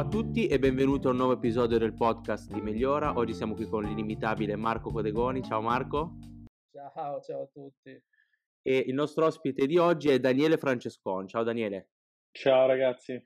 [0.00, 3.18] a tutti e benvenuti a un nuovo episodio del podcast di Migliora.
[3.18, 5.42] Oggi siamo qui con l'inimitabile Marco Codegoni.
[5.42, 6.16] Ciao Marco.
[6.72, 8.02] Ciao, ciao a tutti.
[8.62, 11.28] E il nostro ospite di oggi è Daniele Francescon.
[11.28, 11.90] Ciao Daniele.
[12.32, 13.22] Ciao ragazzi.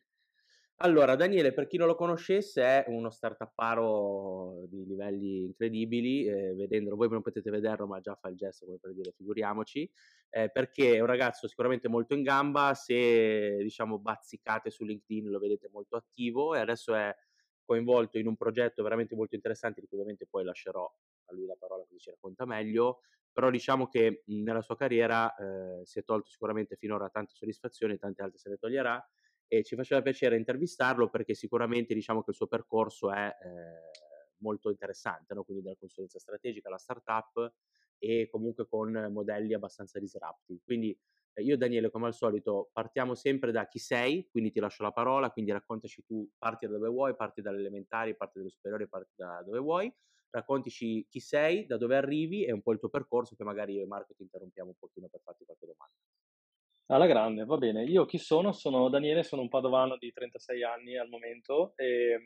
[0.85, 6.95] Allora, Daniele, per chi non lo conoscesse, è uno startupparo di livelli incredibili, eh, vedendolo,
[6.97, 9.91] voi non potete vederlo, ma già fa il gesto come per dire figuriamoci,
[10.29, 15.39] eh, perché è un ragazzo sicuramente molto in gamba, se diciamo bazzicate su LinkedIn lo
[15.39, 17.15] vedete molto attivo e adesso è
[17.65, 21.85] coinvolto in un progetto veramente molto interessante cui ovviamente poi lascerò a lui la parola
[21.85, 23.01] così ci racconta meglio,
[23.33, 28.21] però diciamo che nella sua carriera eh, si è tolto sicuramente finora tante soddisfazioni, tante
[28.21, 29.03] altre se ne toglierà
[29.59, 34.71] e ci faceva piacere intervistarlo perché sicuramente diciamo che il suo percorso è eh, molto
[34.71, 35.45] interessante, no?
[35.45, 37.53] quindi dalla consulenza strategica alla startup
[37.99, 40.61] e comunque con modelli abbastanza disruptive.
[40.65, 40.99] Quindi
[41.35, 44.93] eh, io Daniele come al solito partiamo sempre da chi sei, quindi ti lascio la
[44.93, 49.13] parola, quindi raccontaci tu, parti da dove vuoi, parti dalle elementari, parti dalle superiori, parti
[49.15, 49.93] da dove vuoi,
[50.31, 53.83] raccontici chi sei, da dove arrivi e un po' il tuo percorso, che magari io
[53.83, 55.95] e Marco ti interrompiamo un pochino per farti qualche domanda.
[56.87, 57.85] Alla grande, va bene.
[57.85, 58.53] Io chi sono?
[58.53, 62.23] Sono Daniele, sono un padovano di 36 anni al momento e ehm,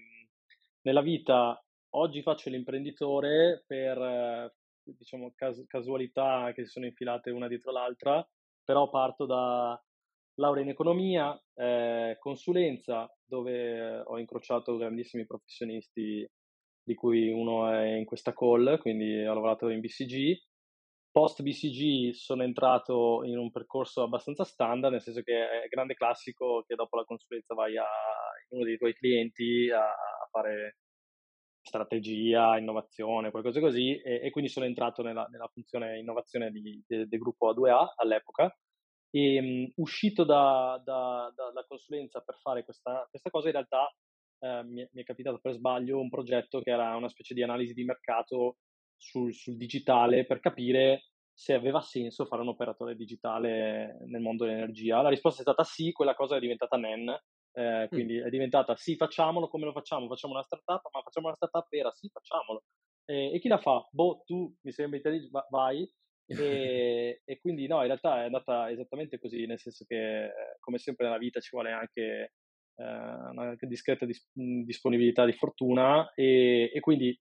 [0.83, 7.71] nella vita oggi faccio l'imprenditore per diciamo cas- casualità che si sono infilate una dietro
[7.73, 8.27] l'altra,
[8.65, 9.81] però parto da
[10.35, 16.29] laurea in economia, eh, consulenza, dove ho incrociato grandissimi professionisti
[16.83, 20.37] di cui uno è in questa call, quindi ho lavorato in BCG,
[21.11, 26.65] post BCG sono entrato in un percorso abbastanza standard, nel senso che è grande classico
[26.67, 27.87] che dopo la consulenza vai a
[28.51, 29.89] uno dei tuoi clienti a,
[30.31, 30.79] fare
[31.61, 36.51] strategia, innovazione, qualcosa così, e, e quindi sono entrato nella, nella funzione innovazione
[36.87, 38.55] del gruppo A2A all'epoca.
[39.11, 43.91] E um, uscito da, da, dalla consulenza per fare questa, questa cosa, in realtà
[44.41, 47.73] eh, mi, mi, è capitato per sbaglio un progetto che era una specie di analisi
[47.73, 48.59] di mercato
[48.99, 55.01] sul, sul, digitale per capire se aveva senso fare un operatore digitale nel mondo dell'energia.
[55.01, 57.09] La risposta è stata sì, quella cosa è diventata NEN,
[57.53, 58.25] eh, quindi mm.
[58.25, 60.09] è diventata sì, facciamolo, come lo facciamo?
[60.09, 61.91] Facciamo una startup, ma facciamo una startup vera?
[61.93, 62.65] Sì, facciamolo.
[63.05, 63.87] Eh, e chi la fa?
[63.91, 65.89] Boh, tu mi sembra intelligente, vai.
[66.27, 71.07] E, e, quindi no, in realtà è andata esattamente così, nel senso che come sempre
[71.07, 72.33] nella vita ci vuole anche
[72.75, 77.19] eh, una discreta dis- disponibilità di fortuna e, e quindi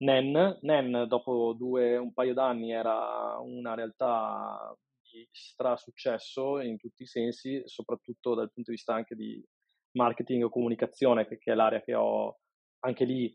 [0.00, 7.02] Nen, Nen dopo due, un paio d'anni era una realtà di stra successo in tutti
[7.02, 9.44] i sensi, soprattutto dal punto di vista anche di
[9.92, 12.38] marketing o comunicazione, che, che è l'area che ho
[12.80, 13.34] anche lì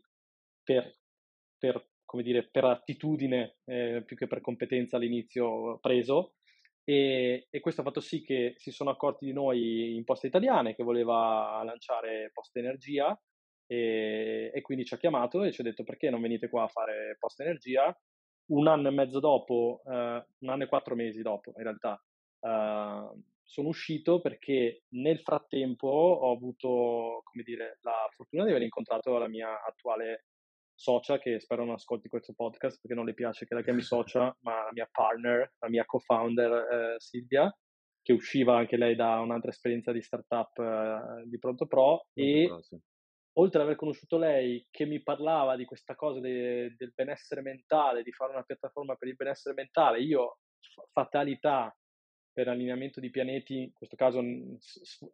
[0.62, 0.96] per,
[1.58, 6.36] per, come dire, per attitudine eh, più che per competenza all'inizio preso.
[6.82, 10.74] E, e, questo ha fatto sì che si sono accorti di noi in Poste Italiane
[10.74, 13.18] che voleva lanciare Poste Energia
[13.66, 16.68] e, e, quindi ci ha chiamato e ci ha detto perché non venite qua a
[16.68, 17.96] fare post energia.
[18.46, 22.02] Un anno e mezzo dopo, uh, un anno e quattro mesi dopo in realtà,
[22.40, 29.16] uh, sono uscito perché nel frattempo ho avuto, come dire, la fortuna di aver incontrato
[29.16, 30.26] la mia attuale
[30.74, 34.34] socia, che spero non ascolti questo podcast perché non le piace che la chiami socia,
[34.42, 37.54] ma la mia partner, la mia co-founder eh, Silvia,
[38.02, 42.50] che usciva anche lei da un'altra esperienza di startup eh, di Pronto Pro e
[43.34, 48.02] oltre ad aver conosciuto lei che mi parlava di questa cosa de, del benessere mentale,
[48.02, 50.38] di fare una piattaforma per il benessere mentale, io,
[50.92, 51.76] fatalità
[52.32, 54.20] per allineamento di pianeti, in questo caso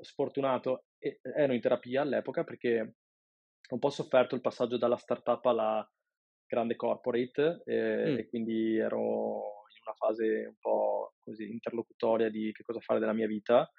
[0.01, 5.87] sfortunato, ero in terapia all'epoca perché ho un po' sofferto il passaggio dalla startup alla
[6.47, 8.19] grande corporate e, mm.
[8.19, 13.13] e quindi ero in una fase un po' così interlocutoria di che cosa fare della
[13.13, 13.71] mia vita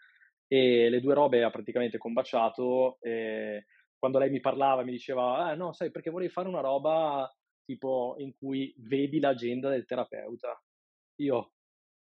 [0.47, 2.97] e le due robe ha praticamente combaciato.
[3.01, 3.65] E,
[4.01, 7.31] quando lei mi parlava mi diceva, ah no, sai, perché vorrei fare una roba
[7.63, 10.59] tipo in cui vedi l'agenda del terapeuta.
[11.19, 11.53] Io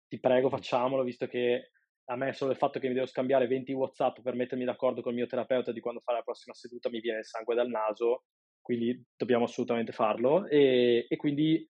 [0.07, 1.71] ti prego, facciamolo, visto che
[2.11, 5.13] a me solo il fatto che mi devo scambiare 20 WhatsApp per mettermi d'accordo con
[5.13, 8.25] il mio terapeuta di quando fare la prossima seduta mi viene il sangue dal naso,
[8.61, 10.47] quindi dobbiamo assolutamente farlo.
[10.49, 11.67] E, e quindi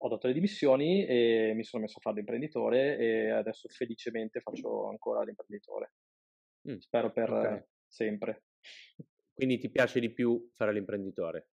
[0.00, 4.86] ho dato le dimissioni e mi sono messo a fare l'imprenditore e adesso felicemente faccio
[4.86, 5.94] ancora l'imprenditore.
[6.70, 7.64] Mm, Spero per okay.
[7.88, 8.44] sempre.
[9.38, 11.50] Quindi ti piace di più fare l'imprenditore?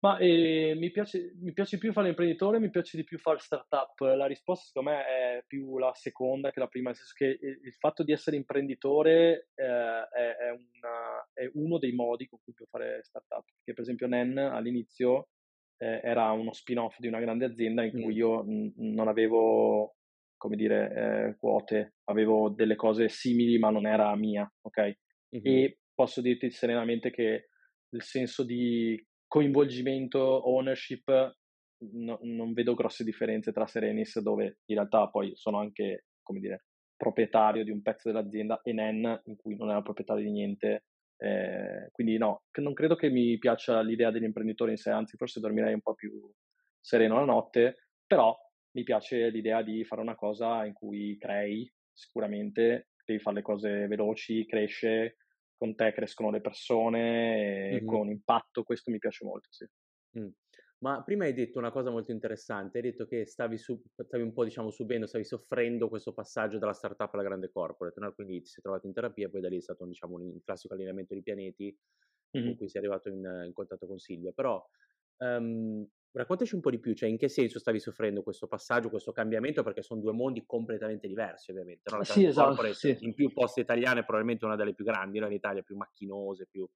[0.00, 3.98] Ma eh, mi, piace, mi, piace, più fare l'imprenditore, mi piace di più fare startup.
[4.00, 7.72] La risposta secondo me è più la seconda che la prima, nel senso che il,
[7.72, 12.68] fatto di essere imprenditore eh, è, è, una, è, uno dei modi con cui puoi
[12.70, 13.44] fare startup.
[13.46, 15.28] Perché per esempio Nen all'inizio
[15.78, 18.18] eh, era uno spin-off di una grande azienda in cui mm.
[18.18, 19.96] io n- non avevo,
[20.36, 24.80] come dire, eh, quote, avevo delle cose simili ma non era mia, ok?
[25.34, 25.42] Mm-hmm.
[25.42, 27.48] E posso dirti serenamente che
[27.88, 31.36] il senso di coinvolgimento, ownership,
[31.92, 36.66] no, non vedo grosse differenze tra Serenis, dove in realtà poi sono anche, come dire,
[36.96, 40.84] proprietario di un pezzo dell'azienda, e Nen, in cui non era proprietario di niente.
[41.18, 45.40] Eh, quindi no, non credo che mi piaccia l'idea degli imprenditori in sé, anzi forse
[45.40, 46.30] dormirei un po' più
[46.78, 48.36] sereno la notte, però
[48.72, 53.86] mi piace l'idea di fare una cosa in cui crei, sicuramente, devi fare le cose
[53.86, 55.16] veloci, cresce,
[55.56, 57.86] con te crescono le persone mm-hmm.
[57.86, 59.66] con impatto, questo mi piace molto, sì.
[60.18, 60.28] Mm.
[60.78, 64.34] Ma prima hai detto una cosa molto interessante, hai detto che stavi, su, stavi un
[64.34, 68.12] po' diciamo subendo, stavi soffrendo questo passaggio dalla startup alla grande corporate, no?
[68.12, 71.14] quindi ti sei trovato in terapia poi da lì è stato diciamo, un classico allineamento
[71.14, 71.74] di pianeti
[72.36, 72.46] mm-hmm.
[72.46, 74.62] con cui sei arrivato in, in contatto con Silvia, però
[75.18, 79.12] um, Raccontaci un po' di più, cioè in che senso stavi soffrendo questo passaggio, questo
[79.12, 81.90] cambiamento, perché sono due mondi completamente diversi ovviamente.
[81.90, 81.98] No?
[81.98, 82.96] La sì, esatto, sì.
[83.00, 85.26] in più poste italiane probabilmente una delle più grandi, no?
[85.26, 86.66] in Italia più macchinose, più...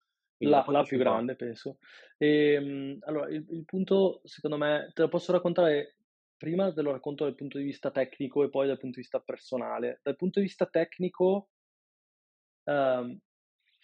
[0.42, 1.78] La, la, più grande, penso.
[2.18, 5.96] E, ehm, allora, il, il, punto, secondo me, te lo posso raccontare,
[6.36, 9.20] prima te lo racconto dal punto di vista tecnico e poi dal punto di vista
[9.20, 10.00] personale.
[10.02, 11.48] Dal punto di vista tecnico,
[12.64, 13.18] um,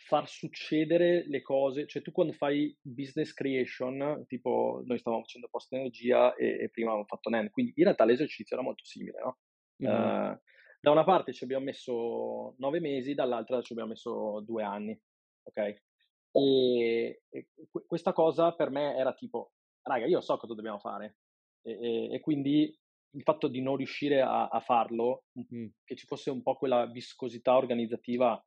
[0.07, 5.73] far succedere le cose, cioè tu quando fai business creation, tipo noi stavamo facendo post
[5.73, 9.39] energia e, e prima avevamo fatto NEN, quindi in realtà l'esercizio era molto simile, no?
[9.83, 10.31] Mm-hmm.
[10.33, 10.41] Uh,
[10.81, 14.97] da una parte ci abbiamo messo nove mesi, dall'altra ci abbiamo messo due anni,
[15.43, 15.83] ok?
[16.31, 17.47] E, e
[17.87, 21.17] questa cosa per me era tipo, raga, io so cosa dobbiamo fare
[21.63, 22.73] e, e, quindi
[23.11, 25.67] il fatto di non riuscire a, a farlo, mm.
[25.85, 28.41] che ci fosse un po' quella viscosità organizzativa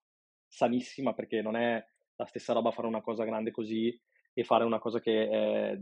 [0.50, 1.82] sanissima perché non è
[2.16, 3.98] la stessa roba fare una cosa grande così
[4.34, 5.82] e fare una cosa che eh,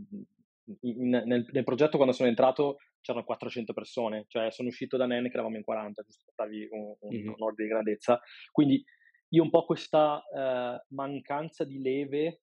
[0.82, 5.24] in, nel, nel, progetto quando sono entrato c'erano 400 persone, cioè sono uscito da NEN
[5.24, 7.28] che eravamo in 40, giusto per darvi un, un, mm-hmm.
[7.28, 8.20] un ordine di grandezza.
[8.52, 8.84] Quindi
[9.30, 12.42] io un po' questa eh, mancanza di leve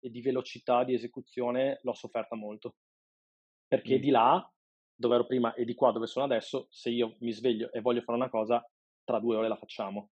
[0.00, 2.76] e di velocità di esecuzione l'ho sofferta molto.
[3.66, 4.00] Perché mm.
[4.00, 4.52] di là,
[4.94, 8.02] dove ero prima, e di qua dove sono adesso, se io mi sveglio e voglio
[8.02, 8.64] fare una cosa,
[9.04, 10.10] tra due ore la facciamo.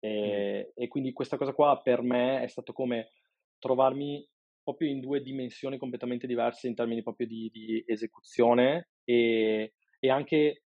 [0.00, 0.82] E, mm.
[0.82, 3.12] e quindi questa cosa qua per me è stato come
[3.58, 4.26] trovarmi
[4.62, 10.62] proprio in due dimensioni completamente diverse in termini proprio di, di esecuzione e, e anche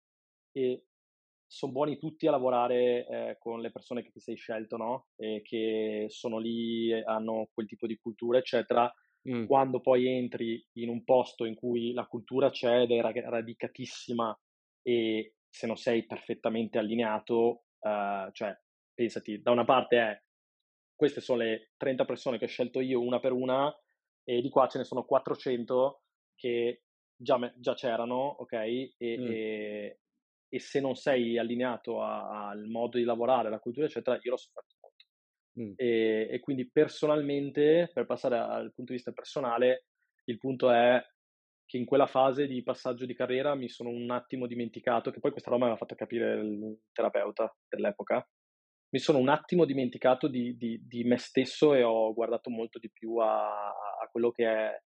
[1.51, 5.07] sono buoni tutti a lavorare eh, con le persone che ti sei scelto, no?
[5.17, 8.91] E che sono lì, hanno quel tipo di cultura, eccetera.
[9.29, 9.45] Mm.
[9.47, 14.35] Quando poi entri in un posto in cui la cultura c'è ed è radicatissima
[14.81, 18.57] e se non sei perfettamente allineato, uh, cioè
[19.01, 20.21] pensati, da una parte è
[20.95, 23.75] queste sono le 30 persone che ho scelto io una per una
[24.23, 26.03] e di qua ce ne sono 400
[26.35, 26.83] che
[27.15, 28.53] già, me, già c'erano, ok?
[28.53, 29.31] E, mm.
[29.31, 29.99] e,
[30.47, 34.75] e, se non sei allineato al modo di lavorare, alla cultura, eccetera, io l'ho sofferto
[34.79, 35.05] molto.
[35.59, 35.73] Mm.
[35.75, 39.85] E, e, quindi personalmente, per passare al punto di vista personale,
[40.25, 41.03] il punto è
[41.65, 45.31] che in quella fase di passaggio di carriera mi sono un attimo dimenticato, che poi
[45.31, 48.27] questa roba mi ha fatto capire il terapeuta dell'epoca,
[48.93, 52.91] mi sono un attimo dimenticato di, di, di me stesso e ho guardato molto di
[52.91, 54.81] più a, a quello che è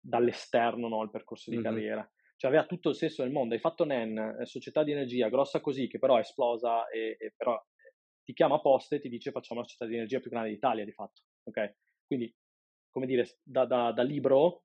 [0.00, 1.64] dall'esterno no, il percorso di mm-hmm.
[1.64, 2.12] carriera.
[2.36, 3.54] Cioè aveva tutto il senso del mondo.
[3.54, 7.32] Hai fatto NEN, eh, società di energia, grossa così, che però è esplosa e, e
[7.36, 10.30] però eh, ti chiama a poste e ti dice facciamo la società di energia più
[10.30, 11.22] grande d'Italia di fatto.
[11.44, 11.76] Ok?
[12.06, 12.34] Quindi,
[12.90, 14.64] come dire, da, da, da libro,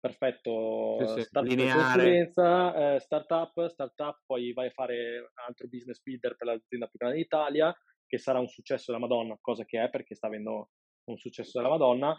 [0.00, 1.22] perfetto, sì, sì.
[1.22, 6.98] Start- consulenza, eh, startup, startup, poi vai a fare altro business builder per l'azienda più
[6.98, 7.74] grande d'Italia,
[8.06, 10.70] che sarà un successo della Madonna, cosa che è perché sta avendo
[11.04, 12.16] un successo della Madonna,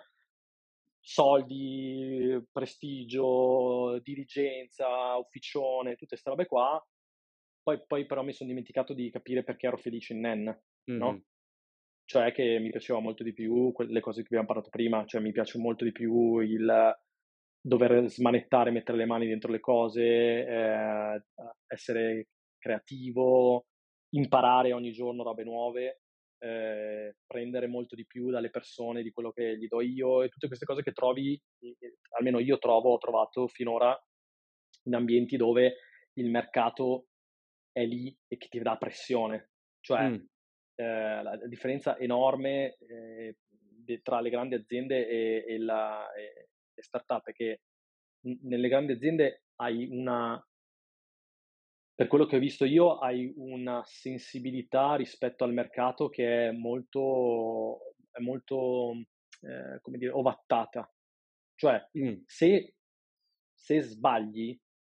[0.99, 6.85] soldi, prestigio, dirigenza, ufficione, tutte queste robe qua.
[7.63, 10.43] Poi, poi, però mi sono dimenticato di capire perché ero felice in Nen,
[10.89, 10.99] mm-hmm.
[10.99, 11.23] no?
[12.05, 15.33] Cioè che mi piaceva molto di più le cose che abbiamo parlato prima, cioè mi
[15.33, 16.95] piace molto di più il
[17.59, 21.23] dover smanettare, mettere le mani dentro le cose, eh,
[21.67, 22.27] essere
[22.57, 23.65] creativo,
[24.17, 26.01] imparare ogni giorno robe nuove,
[26.39, 30.47] eh, prendere molto di più dalle persone di quello che gli do io e tutte
[30.47, 31.39] queste cose che trovi,
[32.17, 33.97] almeno io trovo, ho trovato finora
[34.83, 35.77] in ambienti dove
[36.13, 37.07] il mercato
[37.71, 39.51] è lì e che ti dà pressione.
[39.79, 40.15] Cioè, mm.
[40.75, 43.35] eh, la differenza enorme eh,
[44.01, 47.61] tra le grandi aziende e, e, la, e le start-up è che
[48.41, 50.41] nelle grandi aziende hai una
[51.97, 57.95] per quello che ho visto io, hai una sensibilità rispetto al mercato che è molto,
[58.11, 58.91] è molto
[59.41, 60.87] eh, come dire, ovattata.
[61.55, 62.21] Cioè, mm.
[62.27, 62.75] se,
[63.51, 64.55] se, sbagli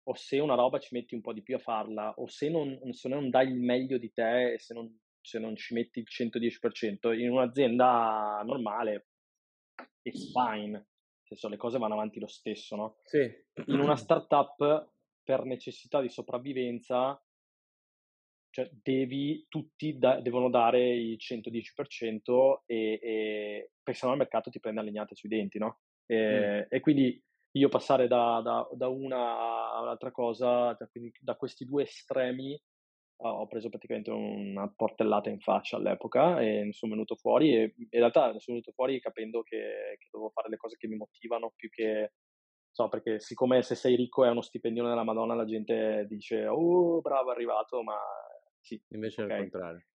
[0.08, 2.76] o se una roba ci metti un po' di più a farla o se non,
[2.92, 6.06] se non dai il meglio di te e se non se non ci metti il
[6.08, 9.08] 110%, in un'azienda normale
[10.02, 10.86] it's fine, nel
[11.22, 12.98] senso le cose vanno avanti lo stesso, no?
[13.04, 13.30] Sì.
[13.66, 14.90] In una startup
[15.28, 17.22] per necessità di sopravvivenza
[18.48, 24.58] cioè devi, tutti da, devono dare il 110% e, e perché sennò il mercato ti
[24.58, 25.80] prende a legnate sui denti, no?
[26.06, 26.66] E, mm.
[26.70, 27.22] e quindi
[27.58, 32.58] io passare da, da, da una all'altra cosa, da, quindi, da questi due estremi
[33.20, 37.88] ho preso praticamente una portellata in faccia all'epoca e ne sono venuto fuori e in
[37.90, 41.52] realtà ne sono venuto fuori capendo che, che dovevo fare le cose che mi motivano
[41.54, 42.12] più che
[42.70, 47.00] so, perché siccome se sei ricco è uno stipendione della Madonna, la gente dice, oh,
[47.00, 47.96] bravo, è arrivato, ma
[48.60, 48.80] sì.
[48.88, 49.36] Invece okay.
[49.36, 49.86] è il contrario.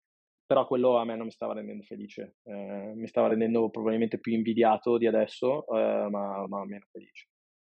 [0.47, 4.33] Però quello a me non mi stava rendendo felice, eh, mi stava rendendo probabilmente più
[4.33, 7.29] invidiato di adesso, eh, ma, ma, meno felice.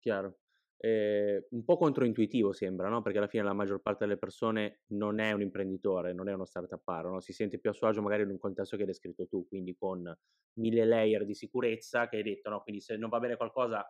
[0.01, 0.39] Chiaro.
[0.77, 3.01] Eh, un po' controintuitivo sembra, no?
[3.01, 6.45] Perché alla fine la maggior parte delle persone non è un imprenditore, non è uno
[6.45, 7.21] startup, no?
[7.21, 9.77] Si sente più a suo agio magari in un contesto che hai descritto tu, quindi
[9.77, 10.13] con
[10.59, 12.63] mille layer di sicurezza che hai detto, no?
[12.63, 13.87] Quindi se non va bene qualcosa,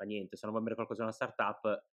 [0.00, 1.84] fa niente, se non va bene qualcosa in una startup,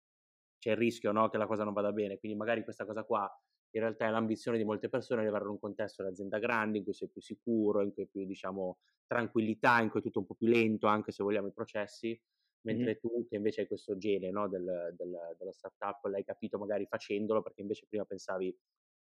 [0.58, 1.28] c'è il rischio, no?
[1.28, 2.18] Che la cosa non vada bene.
[2.18, 3.28] Quindi magari questa cosa qua
[3.70, 6.84] in realtà è l'ambizione di molte persone di avere un contesto di azienda grande in
[6.84, 10.26] cui sei più sicuro, in cui hai più, diciamo, tranquillità, in cui è tutto un
[10.26, 12.18] po' più lento, anche se vogliamo i processi,
[12.62, 12.98] mentre mm-hmm.
[13.00, 17.42] tu che invece hai questo gene no, del, del, dello startup l'hai capito magari facendolo,
[17.42, 18.56] perché invece prima pensavi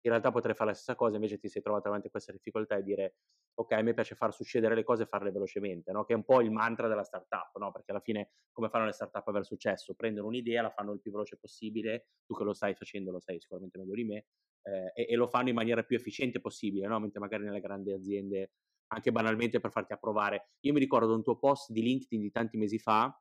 [0.02, 2.78] in realtà potrei fare la stessa cosa, invece ti sei trovato davanti a questa difficoltà
[2.78, 3.16] e dire
[3.60, 6.06] ok, a me piace far succedere le cose e farle velocemente, no?
[6.06, 7.72] che è un po' il mantra della startup, no?
[7.72, 9.96] perché alla fine come fanno le startup a avere successo?
[9.96, 13.40] Prendono un'idea, la fanno il più veloce possibile, tu che lo stai facendo lo sai
[13.40, 14.26] sicuramente meglio di me,
[14.62, 17.00] eh, e, e, lo fanno in maniera più efficiente possibile, no?
[17.00, 18.52] mentre magari nelle grandi aziende
[18.92, 20.52] anche banalmente per farti approvare.
[20.62, 23.14] Io mi ricordo un tuo post di LinkedIn di tanti mesi fa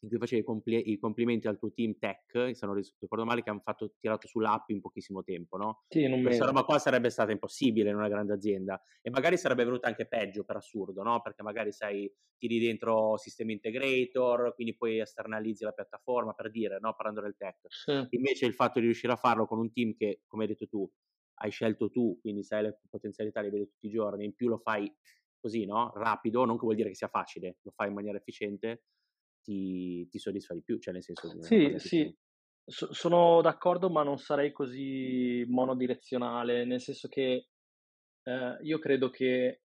[0.00, 3.42] in cui facevi i, compli- i complimenti al tuo team tech, se non ricordo male,
[3.42, 5.84] che hanno fatto, tirato sull'app in pochissimo tempo, no?
[5.88, 9.64] Sì, non Questa roba qua sarebbe stata impossibile in una grande azienda e magari sarebbe
[9.64, 11.20] venuta anche peggio per assurdo, no?
[11.22, 16.94] Perché magari sai, tiri dentro sistema integrator, quindi poi esternalizzi la piattaforma, per dire, no?
[16.94, 17.60] Parlando del tech.
[17.68, 18.06] Sì.
[18.10, 20.90] Invece il fatto di riuscire a farlo con un team che, come hai detto tu,
[21.38, 24.58] hai scelto tu, quindi sai le potenzialità, le vedi tutti i giorni, in più lo
[24.58, 24.92] fai
[25.40, 25.92] così, no?
[25.94, 28.84] Rapido, non che vuol dire che sia facile, lo fai in maniera efficiente,
[29.44, 31.40] ti, ti soddisfa di più, cioè nel senso...
[31.42, 32.16] Sì, sì,
[32.64, 37.48] so, sono d'accordo, ma non sarei così monodirezionale, nel senso che
[38.22, 39.60] eh, io credo che,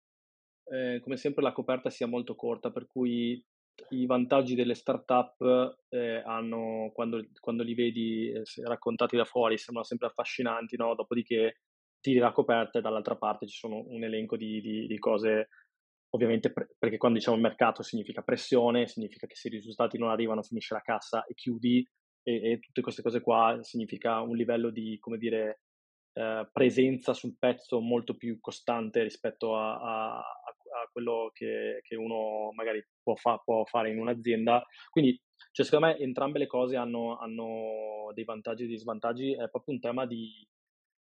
[0.64, 3.44] eh, come sempre, la coperta sia molto corta, per cui
[3.90, 9.86] i vantaggi delle startup eh, hanno, quando, quando, li vedi eh, raccontati da fuori, sembrano
[9.86, 10.94] sempre affascinanti, no?
[10.94, 11.60] dopodiché
[12.00, 15.48] tiri la coperta e dall'altra parte ci sono un elenco di, di, di cose
[16.10, 20.42] ovviamente pre- perché quando diciamo mercato significa pressione, significa che se i risultati non arrivano
[20.42, 21.86] finisce la cassa e chiudi
[22.22, 25.60] e, e tutte queste cose qua significa un livello di, come dire,
[26.14, 32.50] eh, presenza sul pezzo molto più costante rispetto a, a, a quello che, che, uno
[32.54, 34.64] magari può, fa- può, fare in un'azienda.
[34.90, 35.20] Quindi,
[35.52, 39.74] cioè, secondo me entrambe le cose hanno, hanno dei vantaggi e dei svantaggi, è proprio
[39.74, 40.32] un tema di,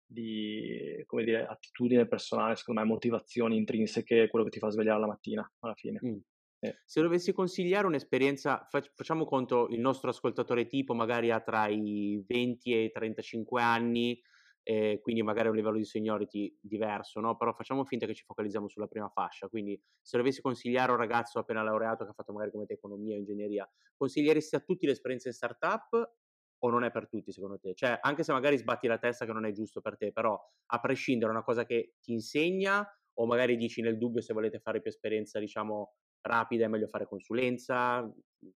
[0.06, 5.06] di come dire, attitudine personale, secondo me, motivazioni intrinseche, quello che ti fa svegliare la
[5.06, 6.00] mattina alla fine.
[6.04, 6.18] Mm.
[6.60, 6.80] Eh.
[6.84, 12.72] Se dovessi consigliare un'esperienza, facciamo conto il nostro ascoltatore tipo magari ha tra i 20
[12.72, 14.18] e i 35 anni,
[14.62, 17.36] eh, quindi magari a un livello di seniority diverso, no?
[17.36, 21.00] però facciamo finta che ci focalizziamo sulla prima fascia, quindi se dovessi consigliare a un
[21.00, 24.86] ragazzo appena laureato che ha fatto magari come te economia o ingegneria, consiglieresti a tutti
[24.86, 26.16] l'esperienza in startup
[26.58, 27.74] o non è per tutti secondo te?
[27.74, 30.80] Cioè, anche se magari sbatti la testa che non è giusto per te, però a
[30.80, 32.86] prescindere è una cosa che ti insegna
[33.18, 37.06] o magari dici nel dubbio se volete fare più esperienza, diciamo, rapida è meglio fare
[37.06, 38.10] consulenza?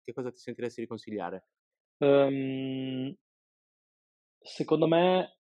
[0.03, 1.47] Che cosa ti sentiresti di consigliare?
[1.99, 3.15] Um,
[4.41, 5.39] secondo me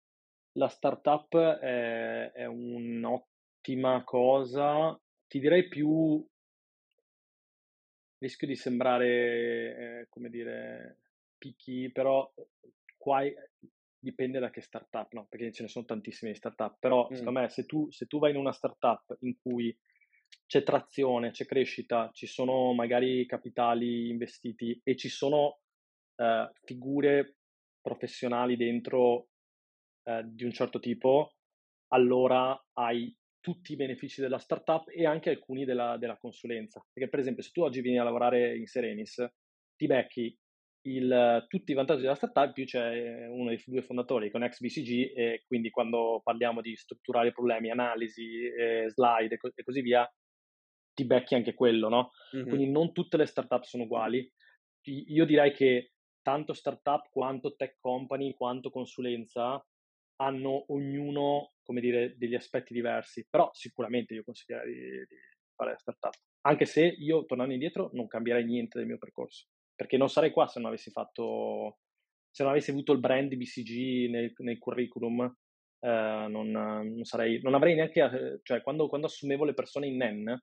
[0.54, 6.26] la startup è, è un'ottima cosa, ti direi più
[8.20, 11.00] rischio di sembrare, eh, come dire,
[11.44, 12.32] picchi, però
[12.96, 13.22] qua
[14.00, 15.28] dipende da che startup, no?
[15.30, 17.16] Perché ce ne sono tantissime di startup, però mm.
[17.16, 19.78] secondo me se tu, se tu vai in una startup in cui
[20.46, 25.60] c'è trazione, c'è crescita, ci sono magari capitali investiti e ci sono
[26.16, 27.38] uh, figure
[27.82, 29.28] professionali dentro
[30.04, 31.36] uh, di un certo tipo,
[31.90, 36.86] allora hai tutti i benefici della startup e anche alcuni della, della consulenza.
[36.92, 39.26] Perché per esempio se tu oggi vieni a lavorare in Serenis,
[39.76, 40.38] ti becchi
[40.84, 45.14] il, tutti i vantaggi della startup, più c'è uno dei due fondatori con ex BCG
[45.16, 50.10] e quindi quando parliamo di strutturare problemi, analisi, eh, slide e, co- e, così via,
[50.94, 52.12] ti becchi anche quello, no?
[52.36, 52.48] Mm-hmm.
[52.48, 54.30] Quindi non tutte le startup sono uguali.
[54.86, 59.66] Io direi che tanto startup quanto tech company, quanto consulenza
[60.18, 65.16] hanno ognuno come dire, degli aspetti diversi, però sicuramente io consiglierei di, di
[65.56, 70.10] fare startup, anche se io tornando indietro non cambierei niente del mio percorso, perché non
[70.10, 71.80] sarei qua se non avessi fatto,
[72.30, 75.24] se non avessi avuto il brand BCG nel, nel curriculum,
[75.80, 80.42] eh, non, non, sarei, non avrei neanche, cioè quando, quando assumevo le persone in NEN,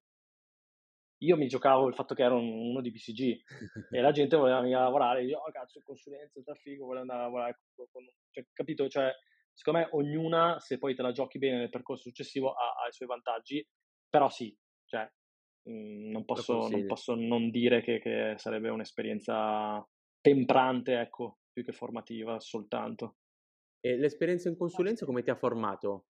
[1.22, 3.42] io mi giocavo il fatto che ero uno di BCG
[3.90, 7.20] e la gente voleva venire a lavorare, io, oh cazzo, consulenza, sta figo, volevo andare
[7.20, 8.88] a lavorare con, cioè, capito?
[8.88, 9.12] Cioè,
[9.52, 12.92] secondo me ognuna, se poi te la giochi bene nel percorso successivo, ha, ha i
[12.92, 13.66] suoi vantaggi,
[14.08, 14.56] però sì,
[14.86, 15.10] cioè,
[15.64, 19.86] non, posso, non, posso, non dire che, che, sarebbe un'esperienza
[20.20, 23.16] temprante, ecco, più che formativa soltanto.
[23.80, 26.06] E l'esperienza in consulenza come ti ha formato?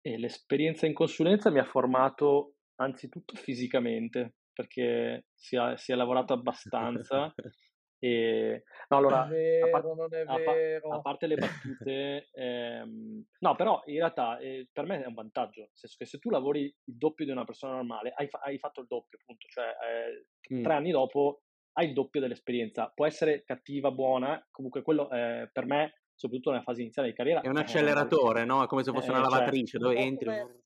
[0.00, 6.32] E l'esperienza in consulenza mi ha formato anzitutto fisicamente, perché si, è, si è lavorato
[6.32, 7.32] abbastanza
[8.02, 13.96] E, no, allora, vero, a, par- a, a, parte le battute, ehm, no, però in
[13.96, 17.26] realtà eh, per me è un vantaggio, nel senso che se tu lavori il doppio
[17.26, 20.62] di una persona normale, hai, fa- hai fatto il doppio, appunto, cioè eh, mm.
[20.62, 21.42] tre anni dopo
[21.74, 22.90] hai il doppio dell'esperienza.
[22.94, 27.42] Può essere cattiva, buona, comunque quello eh, per me, soprattutto nella fase iniziale di carriera...
[27.42, 28.62] È un acceleratore, no?
[28.64, 30.26] È come se fosse una cioè lavatrice cioè, dove entri...
[30.26, 30.59] Come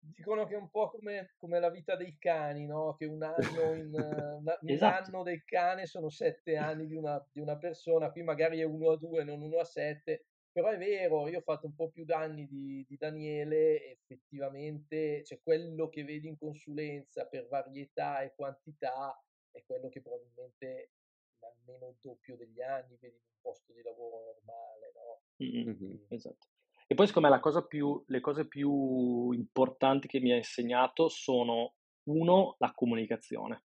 [0.00, 2.94] dicono che è un po' come, come, la vita dei cani, no?
[2.96, 3.92] che un anno, in,
[4.40, 5.10] una, un esatto.
[5.10, 8.92] anno del cane sono sette anni di una, di una, persona, qui magari è uno
[8.92, 12.04] a due, non uno a sette, però è vero, io ho fatto un po' più
[12.04, 19.16] danni di, di Daniele, effettivamente cioè, quello che vedi in consulenza per varietà e quantità
[19.50, 20.92] è quello che probabilmente
[21.40, 24.92] almeno il doppio degli anni vedi in un posto di lavoro normale.
[24.94, 25.22] No?
[25.42, 26.48] Mm-hmm, esatto.
[26.92, 31.74] E poi secondo me più, le cose più importanti che mi ha insegnato sono,
[32.08, 33.62] uno, la comunicazione.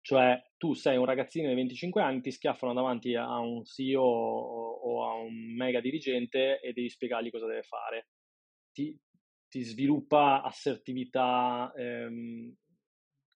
[0.00, 5.04] Cioè, tu sei un ragazzino di 25 anni, ti schiaffano davanti a un CEO o
[5.10, 8.10] a un mega dirigente e devi spiegargli cosa deve fare.
[8.70, 8.96] Ti,
[9.48, 12.54] ti sviluppa assertività, ehm,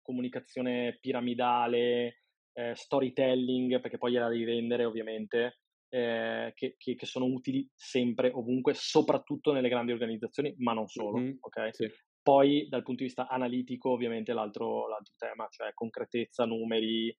[0.00, 5.61] comunicazione piramidale, eh, storytelling, perché poi gliela devi vendere ovviamente,
[5.94, 11.18] eh, che, che, che, sono utili sempre, ovunque, soprattutto nelle grandi organizzazioni, ma non solo.
[11.18, 11.68] Mm-hmm, okay?
[11.72, 11.86] sì.
[12.22, 17.14] Poi dal punto di vista analitico, ovviamente l'altro, l'altro tema, cioè concretezza, numeri,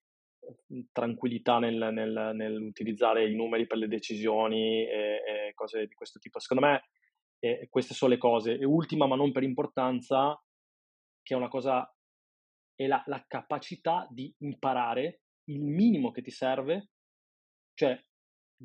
[0.91, 6.39] tranquillità nel, nel, nell'utilizzare i numeri per le decisioni e, e cose di questo tipo.
[6.39, 6.83] Secondo me
[7.39, 8.57] eh, queste sono le cose.
[8.57, 10.41] E ultima, ma non per importanza,
[11.21, 11.87] che è una cosa,
[12.73, 16.89] è la, la capacità di imparare il minimo che ti serve,
[17.75, 18.01] cioè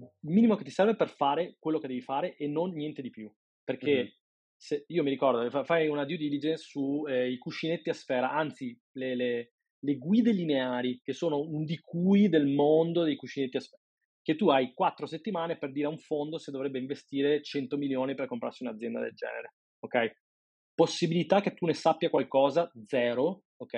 [0.03, 3.11] il minimo che ti serve per fare quello che devi fare e non niente di
[3.11, 3.33] più.
[3.65, 4.09] Perché mm-hmm.
[4.57, 9.15] se, io mi ricordo, fai una due diligence sui eh, cuscinetti a sfera, anzi le,
[9.15, 13.83] le, le, guide lineari, che sono un di cui del mondo dei cuscinetti a sfera,
[14.23, 18.15] che tu hai quattro settimane per dire a un fondo se dovrebbe investire 100 milioni
[18.15, 19.55] per comprarsi un'azienda del genere.
[19.81, 20.13] Ok?
[20.75, 23.77] Possibilità che tu ne sappia qualcosa, zero, ok?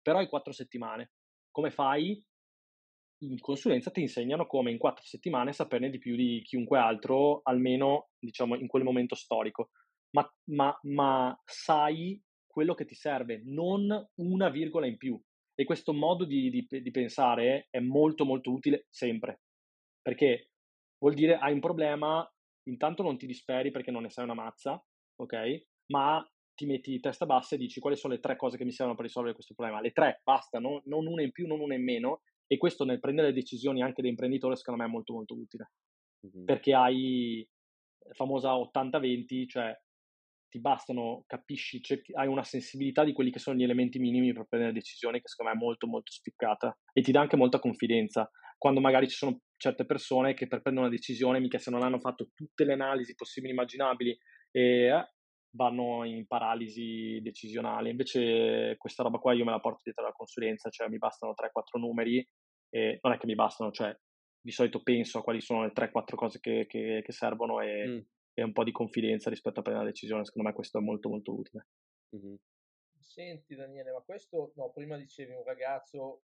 [0.00, 1.12] Però hai quattro settimane.
[1.50, 2.22] Come fai?
[3.20, 8.10] In consulenza ti insegnano come in quattro settimane saperne di più di chiunque altro, almeno
[8.18, 9.70] diciamo in quel momento storico.
[10.10, 15.20] Ma, ma, ma sai quello che ti serve, non una virgola in più.
[15.54, 19.40] E questo modo di, di, di pensare è molto molto utile sempre,
[20.02, 20.50] perché
[20.98, 22.26] vuol dire hai un problema,
[22.68, 24.82] intanto non ti disperi perché non ne sai una mazza,
[25.16, 25.66] ok?
[25.86, 26.22] Ma
[26.54, 29.06] ti metti testa bassa e dici quali sono le tre cose che mi servono per
[29.06, 29.80] risolvere questo problema.
[29.80, 30.82] Le tre, basta, no?
[30.86, 34.08] non una in più, non una in meno, e questo nel prendere decisioni anche da
[34.08, 35.72] imprenditore secondo me è molto molto utile
[36.26, 36.44] mm-hmm.
[36.44, 37.46] perché hai
[38.06, 39.76] la famosa 80-20 cioè
[40.48, 44.46] ti bastano capisci cerchi, hai una sensibilità di quelli che sono gli elementi minimi per
[44.48, 48.30] prendere decisioni che secondo me è molto molto spiccata e ti dà anche molta confidenza
[48.58, 51.98] quando magari ci sono certe persone che per prendere una decisione mica se non hanno
[51.98, 54.18] fatto tutte le analisi possibili e immaginabili
[54.50, 55.10] e eh,
[55.50, 57.90] vanno in paralisi decisionale.
[57.90, 61.78] Invece questa roba qua io me la porto dietro alla consulenza, cioè mi bastano 3-4
[61.80, 62.26] numeri
[62.68, 63.96] e non è che mi bastano, cioè
[64.40, 67.98] di solito penso a quali sono le 3-4 cose che, che, che servono e, mm.
[68.34, 70.24] e, un po' di confidenza rispetto a prendere la decisione.
[70.24, 71.66] Secondo me questo è molto molto utile.
[72.14, 72.34] Mm-hmm.
[73.00, 76.22] Senti Daniele, ma questo, no, prima dicevi un ragazzo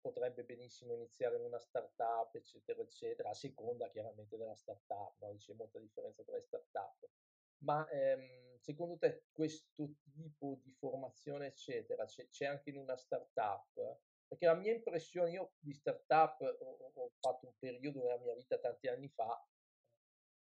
[0.00, 5.36] potrebbe benissimo iniziare in una startup, eccetera, eccetera, a seconda chiaramente della startup, no?
[5.38, 7.08] c'è molta differenza tra le startup
[7.62, 14.00] ma ehm, secondo te questo tipo di formazione, eccetera, c'è, c'è, anche in una startup?
[14.32, 18.58] Perché la mia impressione, io di startup ho, ho fatto un periodo nella mia vita
[18.58, 19.46] tanti anni fa,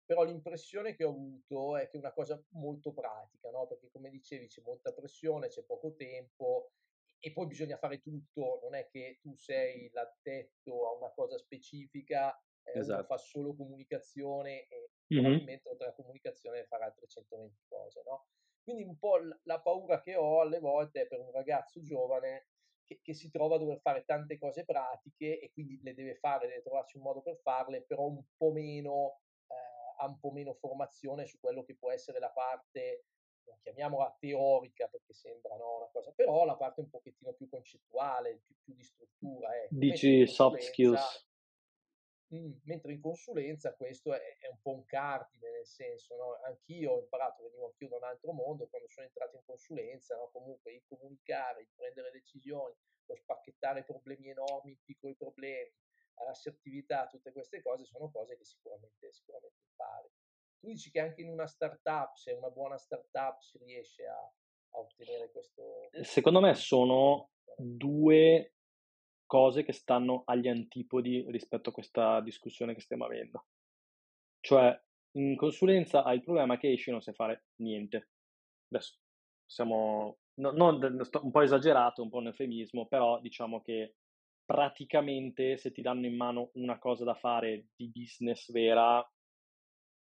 [0.06, 3.66] però l'impressione che ho avuto è che è una cosa molto pratica, no?
[3.66, 6.74] Perché come dicevi c'è molta pressione, c'è poco tempo
[7.18, 12.40] e poi bisogna fare tutto, non è che tu sei l'addetto a una cosa specifica,
[12.62, 13.06] eh, esatto.
[13.06, 15.24] fa solo comunicazione e mm-hmm.
[15.24, 18.28] probabilmente oltre alla comunicazione altre 120 cose, no?
[18.62, 22.50] Quindi un po' la paura che ho alle volte è per un ragazzo giovane
[22.86, 26.48] che, che, si trova a dover fare tante cose pratiche e quindi le deve fare,
[26.48, 30.54] deve trovarsi un modo per farle, però un po' meno, eh, ha un po' meno
[30.54, 33.06] formazione su quello che può essere la parte,
[33.62, 38.56] chiamiamola teorica perché sembra no, una cosa, però la parte un pochettino più concettuale, più,
[38.64, 39.54] più di struttura.
[39.56, 39.68] Eh.
[39.70, 41.30] Dici soft skills.
[42.64, 46.40] Mentre in consulenza questo è, è, un po' un cardine, nel senso, no?
[46.46, 50.30] anch'io ho imparato, venivo anch'io da un altro mondo, quando sono entrato in consulenza, no?
[50.32, 52.74] comunque il comunicare, il prendere decisioni,
[53.06, 55.74] lo spacchettare problemi enormi in piccoli problemi,
[56.24, 60.10] l'assertività, tutte queste cose sono cose che sicuramente, sicuramente impari.
[60.60, 64.16] Tu dici che anche in una startup, se è una buona startup, si riesce a,
[64.16, 65.90] a ottenere questo...
[66.02, 68.54] Secondo me sono due
[69.32, 73.46] cose che stanno agli antipodi rispetto a questa discussione che stiamo avendo.
[74.42, 74.78] Cioè,
[75.12, 78.10] in consulenza hai il problema che esci e non sai fare niente.
[78.70, 78.98] Adesso
[79.46, 83.96] siamo no, no, un po' esagerato, un po' un eufemismo, però diciamo che
[84.44, 89.02] praticamente se ti danno in mano una cosa da fare di business vera,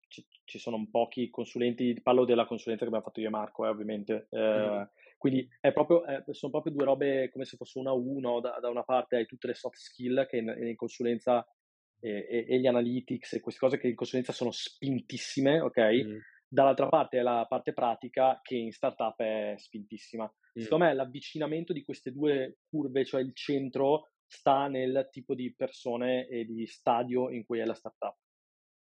[0.07, 3.69] ci, ci sono pochi consulenti, parlo della consulenza che abbiamo fatto io e Marco, eh,
[3.69, 4.83] ovviamente, eh, mm.
[5.25, 8.69] Quindi proprio, eh, sono proprio due robe come se fosse una a uno, da, da,
[8.69, 11.43] una parte hai tutte le soft skill che in, in consulenza
[11.99, 15.79] e, e, e, gli analytics e queste cose che in consulenza sono spintissime, ok?
[15.79, 16.17] Mm.
[16.47, 20.25] Dall'altra parte è la parte pratica che in startup è spintissima.
[20.25, 20.61] Mm.
[20.61, 26.27] Secondo me l'avvicinamento di queste due curve, cioè il centro, sta nel tipo di persone
[26.27, 28.15] e di stadio in cui è la startup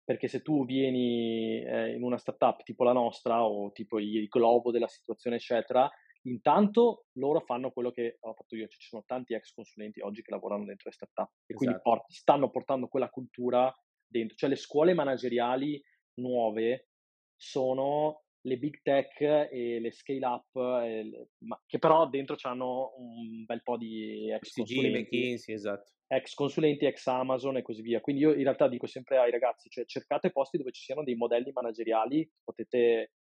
[0.10, 4.72] perché se tu vieni eh, in una startup tipo la nostra o tipo il globo
[4.72, 5.88] della situazione eccetera
[6.30, 10.22] Intanto loro fanno quello che ho fatto io, cioè ci sono tanti ex consulenti oggi
[10.22, 11.58] che lavorano dentro le startup e esatto.
[11.58, 13.74] quindi port- stanno portando quella cultura
[14.08, 15.82] dentro, cioè le scuole manageriali
[16.16, 16.90] nuove
[17.36, 23.44] sono le big tech e le scale up, le, ma, che però dentro hanno un
[23.46, 25.92] bel po' di ex consulenti, McKinsey, esatto.
[26.08, 28.02] ex consulenti, ex Amazon e così via.
[28.02, 31.16] Quindi io in realtà dico sempre ai ragazzi, cioè cercate posti dove ci siano dei
[31.16, 33.12] modelli manageriali che potete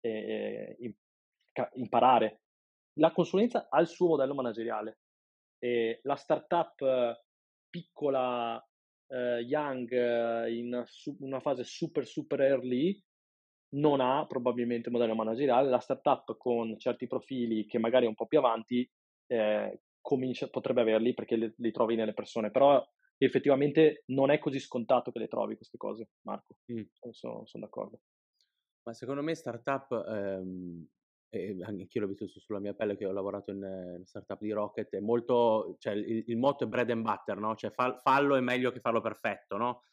[0.00, 0.76] eh,
[1.74, 2.41] imparare.
[2.94, 4.98] La consulenza ha il suo modello manageriale.
[5.58, 7.20] E la startup
[7.68, 8.62] piccola,
[9.06, 13.00] eh, young, in su- una fase super, super early,
[13.74, 15.68] non ha probabilmente un modello manageriale.
[15.68, 18.88] La startup con certi profili che magari è un po' più avanti
[19.26, 22.84] eh, comincia, potrebbe averli perché li, li, trovi nelle persone, però
[23.16, 26.56] effettivamente non è così scontato che le trovi queste cose, Marco.
[26.72, 26.82] Mm.
[27.10, 28.00] Sono, sono, d'accordo.
[28.82, 30.86] Ma secondo me startup ehm,
[31.34, 34.94] e anch'io l'ho visto sulla mia pelle che ho lavorato in, in startup di Rocket,
[34.94, 37.54] è molto, cioè il, il motto è bread and butter, no?
[37.56, 39.84] Cioè fa, fallo è meglio che farlo perfetto, no?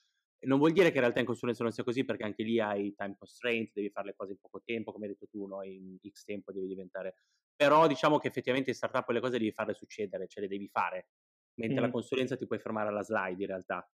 [0.41, 2.93] Non vuol dire che in realtà in consulenza non sia così, perché anche lì hai
[2.93, 5.63] time constraint, devi fare le cose in poco tempo, come hai detto tu, no?
[5.63, 7.15] In X tempo devi diventare...
[7.56, 11.08] Però diciamo che effettivamente in startup le cose devi farle succedere, cioè le devi fare,
[11.56, 11.84] mentre mm.
[11.84, 13.89] la consulenza ti puoi fermare alla slide in realtà.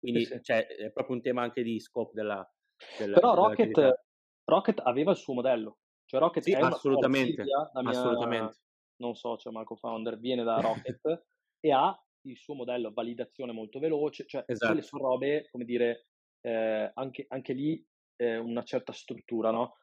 [0.00, 0.42] Quindi sì, sì.
[0.42, 2.48] Cioè, è proprio un tema anche di scope della...
[2.98, 4.02] della Però Rocket,
[4.44, 8.56] Rocket aveva il suo modello, cioè Rocket sì, è assolutamente, una mia, assolutamente.
[8.96, 11.00] non so, cioè Marco Founder viene da Rocket
[11.60, 14.72] e ha il suo modello validazione molto veloce, cioè esatto.
[14.72, 16.06] quelle sono robe, come dire,
[16.40, 19.76] eh, anche, anche, lì eh, una certa struttura, no?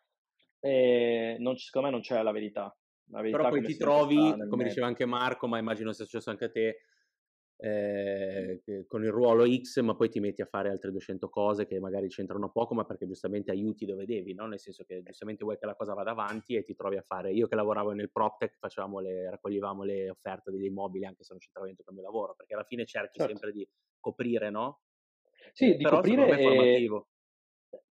[0.59, 2.75] E non, secondo me non c'è la verità.
[3.11, 4.63] La verità Però poi ti trovi, come mezzo.
[4.63, 6.77] diceva anche Marco, ma immagino sia successo anche a te,
[7.57, 11.79] eh, con il ruolo X, ma poi ti metti a fare altre 200 cose che
[11.79, 14.45] magari c'entrano poco, ma perché giustamente aiuti dove devi, no?
[14.47, 17.31] Nel senso che giustamente vuoi che la cosa vada avanti e ti trovi a fare.
[17.31, 21.39] Io che lavoravo nel PropTech facevamo le, raccoglievamo le offerte degli immobili anche se non
[21.39, 23.31] c'entrava dentro il mio lavoro, perché alla fine cerchi certo.
[23.35, 23.67] sempre di
[23.99, 24.81] coprire, no?
[25.53, 27.07] Sì, eh, di Però coprire è formativo.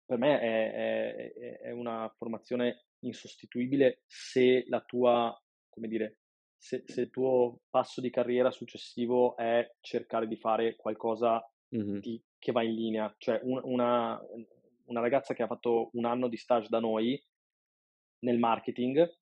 [0.05, 5.37] Per me è, è, è una formazione insostituibile se la tua,
[5.69, 6.21] come dire,
[6.59, 11.41] se, se, il tuo passo di carriera successivo è cercare di fare qualcosa
[11.75, 11.99] mm-hmm.
[11.99, 13.15] di, che va in linea.
[13.17, 14.21] Cioè un, una,
[14.87, 17.23] una ragazza che ha fatto un anno di stage da noi
[18.21, 19.17] nel marketing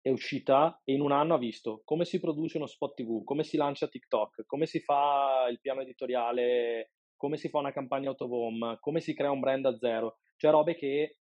[0.00, 3.44] è uscita e in un anno ha visto come si produce uno spot TV, come
[3.44, 8.78] si lancia TikTok, come si fa il piano editoriale, come si fa una campagna autovom,
[8.80, 11.18] come si crea un brand a zero, cioè robe che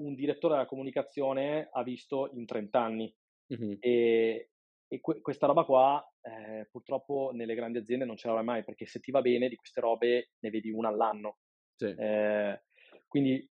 [0.00, 3.16] un direttore della comunicazione ha visto in 30 anni.
[3.54, 3.76] Mm-hmm.
[3.80, 4.50] E,
[4.88, 8.86] e que- questa roba qua eh, purtroppo nelle grandi aziende non ce l'avrai mai perché
[8.86, 11.38] se ti va bene di queste robe ne vedi una all'anno.
[11.74, 11.94] Sì.
[11.96, 12.62] Eh,
[13.06, 13.48] quindi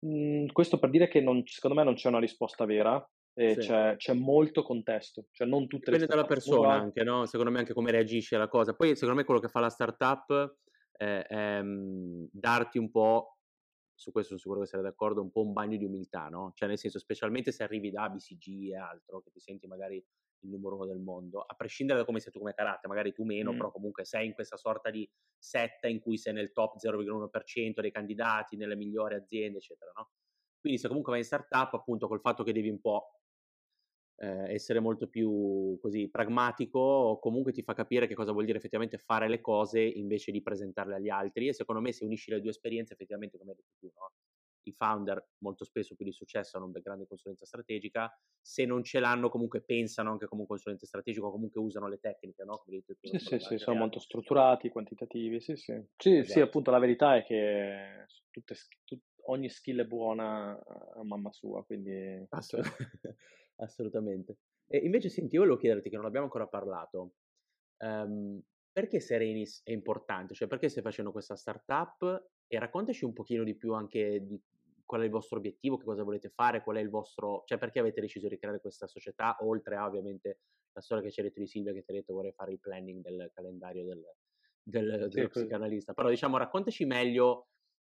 [0.00, 3.54] mh, mhmm, questo per dire che non, secondo me non c'è una risposta vera, sì.
[3.56, 7.24] c'è, c'è, molto contesto, cioè non tutte Dipende dalla persona anche, no?
[7.26, 8.74] secondo me anche come reagisci alla cosa.
[8.74, 10.56] Poi secondo me quello che fa la startup
[10.92, 13.38] è, è mhmm, darti un po'
[13.98, 16.52] su questo sono sicuro che sarei d'accordo, un po' un bagno di umiltà, no?
[16.54, 20.04] Cioè nel senso, specialmente se arrivi da BCG e altro, che ti senti magari
[20.40, 23.24] il numero uno del mondo, a prescindere da come sei tu come carattere, magari tu
[23.24, 23.56] meno, mm.
[23.56, 27.90] però comunque sei in questa sorta di setta in cui sei nel top 0,1% dei
[27.90, 30.10] candidati, nelle migliori aziende, eccetera, no?
[30.60, 33.20] Quindi se comunque vai in startup, appunto, col fatto che devi un po'
[34.16, 38.98] eh, essere molto più così pragmatico, comunque ti fa capire che cosa vuol dire effettivamente
[38.98, 41.48] fare le cose invece di presentarle agli altri.
[41.48, 44.12] E secondo me, se unisci le due esperienze, effettivamente, come hai detto tu, no?
[44.64, 48.82] I founder molto spesso più di successo hanno un background di consulenza strategica, se non
[48.82, 52.58] ce l'hanno comunque pensano anche come un consulente strategico, comunque usano le tecniche, no?
[52.58, 55.80] Come detto, sì, sì, sì, sono molto strutturati, quantitativi, sì, sì.
[55.96, 56.32] Sì, esatto.
[56.32, 60.58] sì, appunto la verità è che tutte, tut, ogni skill è buona
[60.94, 62.26] a mamma sua, quindi...
[62.28, 62.66] Assolut-
[63.56, 64.38] assolutamente.
[64.66, 67.14] E invece senti, io volevo chiederti che non abbiamo ancora parlato,
[67.78, 68.40] um,
[68.70, 70.34] perché Serenis è importante?
[70.34, 72.30] Cioè perché stai facendo questa startup?
[72.48, 74.40] E raccontaci un pochino di più anche di
[74.84, 77.78] qual è il vostro obiettivo, che cosa volete fare, qual è il vostro, cioè perché
[77.78, 80.40] avete deciso di creare questa società, oltre a ovviamente
[80.72, 82.58] la storia che ci ha detto di Silvia che ti ha detto vorrei fare il
[82.58, 84.02] planning del calendario del,
[84.62, 85.92] del, dello sì, psicanalista.
[85.92, 87.48] Però diciamo raccontaci meglio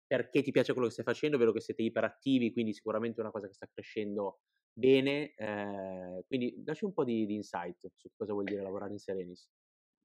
[0.07, 3.31] perché ti piace quello che stai facendo, vedo che siete iperattivi, quindi sicuramente è una
[3.31, 4.39] cosa che sta crescendo
[4.71, 8.99] bene, eh, quindi dacci un po' di, di, insight su cosa vuol dire lavorare in
[8.99, 9.49] Serenis.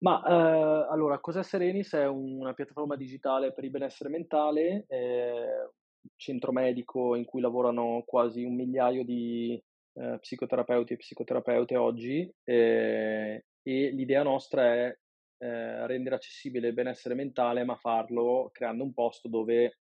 [0.03, 1.93] Ma eh, allora, cos'è Serenis?
[1.93, 5.71] È una piattaforma digitale per il benessere mentale, eh,
[6.17, 9.63] centro medico in cui lavorano quasi un migliaio di
[9.95, 14.99] eh, psicoterapeuti e psicoterapeute oggi eh, e l'idea nostra è
[15.39, 19.81] eh, rendere accessibile il benessere mentale ma farlo creando un posto dove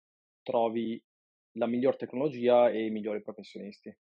[0.44, 1.02] trovi
[1.58, 3.96] la miglior tecnologia e i migliori professionisti.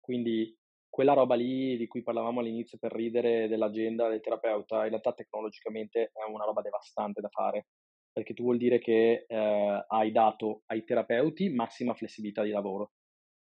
[0.00, 0.57] Quindi
[0.98, 6.10] quella roba lì di cui parlavamo all'inizio per ridere dell'agenda del terapeuta, in realtà tecnologicamente
[6.12, 7.68] è una roba devastante da fare
[8.12, 12.94] perché tu vuol dire che eh, hai dato ai terapeuti massima flessibilità di lavoro.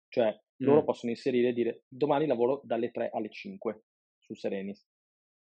[0.08, 0.84] Cioè, loro mm.
[0.84, 3.84] possono inserire e dire domani lavoro dalle 3 alle 5
[4.18, 4.84] su Serenis.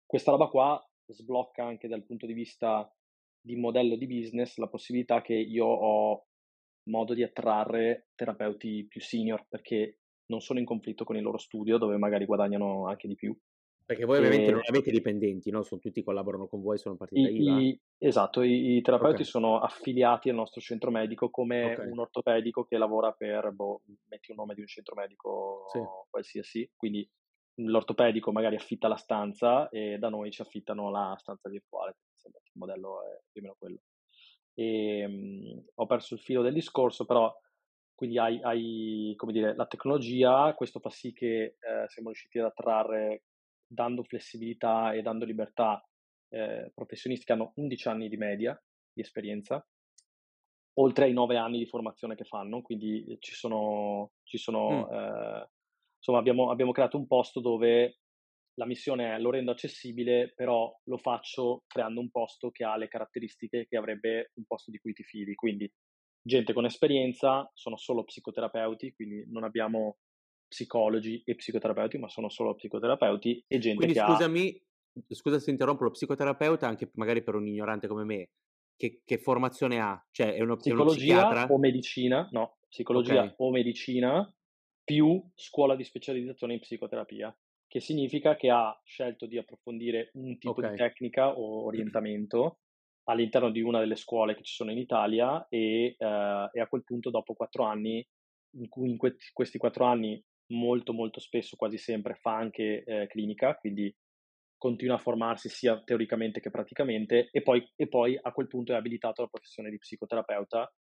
[0.06, 2.88] Questa roba qua sblocca anche dal punto di vista
[3.40, 6.26] di modello di business la possibilità che io ho
[6.90, 11.78] modo di attrarre terapeuti più senior perché non sono in conflitto con il loro studio
[11.78, 13.36] dove magari guadagnano anche di più
[13.88, 14.52] perché voi ovviamente e...
[14.52, 15.62] non avete dipendenti, no?
[15.62, 17.58] Sono tutti collaborano con voi, sono partita I, IVA.
[17.58, 19.24] I, esatto, i, i terapeuti okay.
[19.24, 21.90] sono affiliati al nostro centro medico come okay.
[21.90, 25.80] un ortopedico che lavora per, boh, metti un nome di un centro medico sì.
[26.10, 27.10] qualsiasi, quindi
[27.60, 33.02] l'ortopedico magari affitta la stanza e da noi ci affittano la stanza virtuale, il modello
[33.04, 33.78] è più o meno quello.
[34.52, 37.34] E, um, ho perso il filo del discorso, però
[37.98, 42.44] quindi hai, hai come dire, la tecnologia, questo fa sì che eh, siamo riusciti ad
[42.44, 43.24] attrarre
[43.66, 45.84] dando flessibilità e dando libertà
[46.28, 48.56] eh, professionisti che hanno 11 anni di media
[48.92, 49.66] di esperienza,
[50.74, 54.92] oltre ai 9 anni di formazione che fanno, quindi ci sono, ci sono mm.
[54.92, 55.50] eh,
[55.96, 57.98] insomma abbiamo, abbiamo creato un posto dove
[58.54, 62.86] la missione è lo rendo accessibile, però lo faccio creando un posto che ha le
[62.86, 65.68] caratteristiche che avrebbe un posto di cui ti fidi, quindi
[66.22, 69.98] gente con esperienza, sono solo psicoterapeuti, quindi non abbiamo
[70.48, 74.62] psicologi e psicoterapeuti, ma sono solo psicoterapeuti e gente Quindi, che scusami,
[74.94, 75.14] ha...
[75.14, 78.30] scusa se interrompo, lo psicoterapeuta anche magari per un ignorante come me,
[78.76, 80.02] che, che formazione ha?
[80.10, 82.28] Cioè è uno, psicologia è o medicina?
[82.30, 83.34] No, psicologia okay.
[83.36, 84.34] o medicina
[84.82, 90.52] più scuola di specializzazione in psicoterapia, che significa che ha scelto di approfondire un tipo
[90.52, 90.70] okay.
[90.70, 92.60] di tecnica o orientamento
[93.08, 96.84] all'interno di una delle scuole che ci sono in Italia e, uh, e a quel
[96.84, 98.06] punto dopo quattro anni
[98.52, 103.06] in cui in que- questi quattro anni molto molto spesso, quasi sempre, fa anche eh,
[103.06, 103.94] clinica, quindi
[104.56, 108.76] continua a formarsi sia teoricamente che praticamente e poi, e poi a quel punto è
[108.76, 110.72] abilitato alla professione di psicoterapeuta,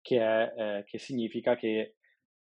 [0.00, 1.96] che, è, eh, che significa che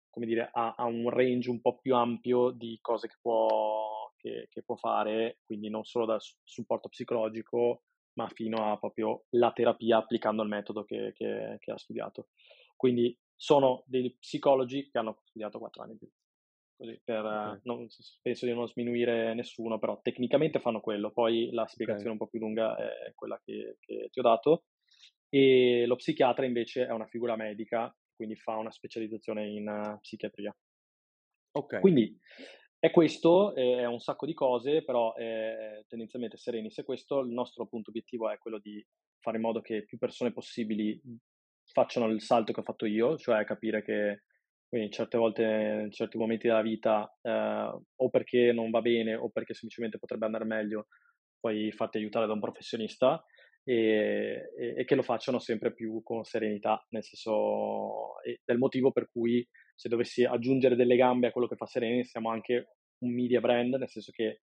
[0.09, 4.47] come dire, ha, ha, un range un po' più ampio di cose che può, che,
[4.49, 9.97] che può fare, quindi non solo dal supporto psicologico, ma fino a proprio la terapia
[9.97, 12.29] applicando il metodo che, che, che ha studiato.
[12.75, 16.09] Quindi sono dei psicologi che hanno studiato quattro anni più
[16.81, 17.59] così per, okay.
[17.63, 17.87] non,
[18.21, 22.13] penso di non sminuire nessuno, però tecnicamente fanno quello, poi la spiegazione okay.
[22.13, 24.65] un po' più lunga è quella che, che, ti ho dato.
[25.29, 30.53] E lo psichiatra invece è una figura medica, quindi fa una specializzazione in uh, psichiatria.
[31.53, 31.79] Ok.
[31.79, 32.17] Quindi
[32.81, 36.71] è questo, è un sacco di cose, però è tendenzialmente sereni.
[36.71, 38.83] Se questo, il nostro appunto obiettivo è quello di
[39.19, 40.99] fare in modo che più persone possibili
[41.71, 44.23] facciano il salto che ho fatto io, cioè capire che
[44.67, 45.43] quindi certe volte,
[45.83, 50.25] in certi momenti della vita, eh, o perché non va bene o perché semplicemente potrebbe
[50.25, 50.87] andare meglio,
[51.39, 53.23] poi fatti aiutare da un professionista
[53.63, 58.13] e, e, e, che lo facciano sempre più con serenità, nel senso
[58.43, 59.47] del motivo per cui
[59.81, 63.73] se dovessi aggiungere delle gambe a quello che fa Sereni siamo anche un media brand,
[63.73, 64.41] nel senso che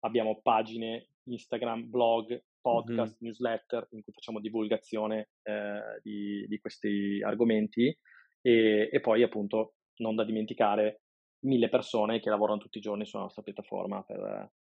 [0.00, 3.16] abbiamo pagine Instagram, blog, podcast, mm-hmm.
[3.20, 7.94] newsletter in cui facciamo divulgazione eh, di, di, questi argomenti
[8.40, 11.02] e, e, poi appunto non da dimenticare
[11.40, 14.52] mille persone che lavorano tutti i giorni sulla nostra piattaforma per,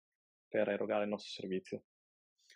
[0.49, 1.83] per erogare il nostro servizio.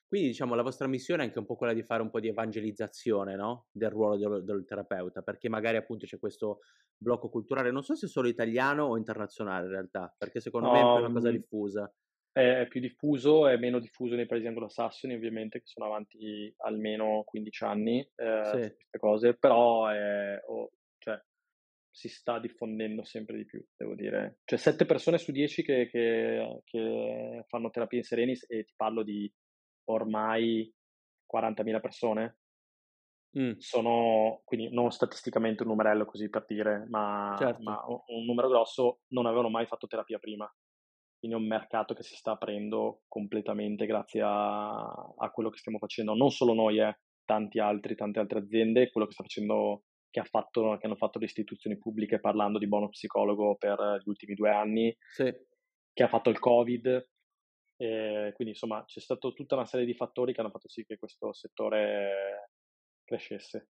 [0.09, 2.29] Quindi diciamo la vostra missione è anche un po' quella di fare un po' di
[2.29, 3.67] evangelizzazione no?
[3.71, 6.61] del ruolo del, del, terapeuta, perché magari appunto c'è questo
[6.97, 10.79] blocco culturale, non so se è solo italiano o internazionale in realtà, perché secondo me
[10.79, 11.93] è una cosa diffusa.
[12.31, 17.63] È più diffuso, è meno diffuso nei paesi anglosassoni ovviamente, che sono avanti almeno 15
[17.65, 18.57] anni eh, sì.
[18.57, 21.21] queste cose, però è, oh, cioè,
[21.91, 24.39] si sta diffondendo sempre di più, devo dire.
[24.43, 29.03] Cioè 7 persone su 10 che, che, che fanno terapia in Serenis e ti parlo
[29.03, 29.31] di
[29.89, 30.71] ormai
[31.31, 32.37] 40.000 persone.
[33.37, 33.57] Mm.
[33.57, 37.61] Sono quindi non statisticamente un numerello così per dire, ma, certo.
[37.61, 40.51] ma un numero grosso non avevano mai fatto terapia prima.
[41.19, 45.77] Quindi è un mercato che si sta aprendo completamente grazie a, a quello che stiamo
[45.77, 46.15] facendo.
[46.15, 50.23] Non solo noi, eh, tanti altri, tante altre aziende, quello che sta facendo che, ha
[50.23, 54.49] fatto, che hanno fatto le istituzioni pubbliche parlando di bonus psicologo per gli ultimi due
[54.49, 55.31] anni, sì.
[55.93, 57.09] che ha fatto il Covid,
[57.81, 60.97] e quindi insomma c'è stata tutta una serie di fattori che hanno fatto sì che
[60.97, 62.51] questo settore
[63.05, 63.69] crescesse.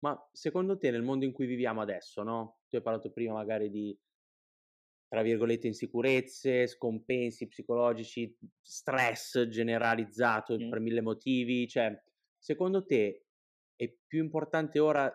[0.00, 2.58] Ma secondo te nel mondo in cui viviamo adesso, no?
[2.68, 3.98] Tu hai parlato prima magari di,
[5.08, 10.68] tra virgolette, insicurezze, scompensi psicologici, stress generalizzato mm.
[10.68, 11.98] per mille motivi, cioè
[12.36, 13.24] secondo te
[13.76, 15.10] è più importante ora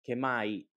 [0.00, 0.68] che mai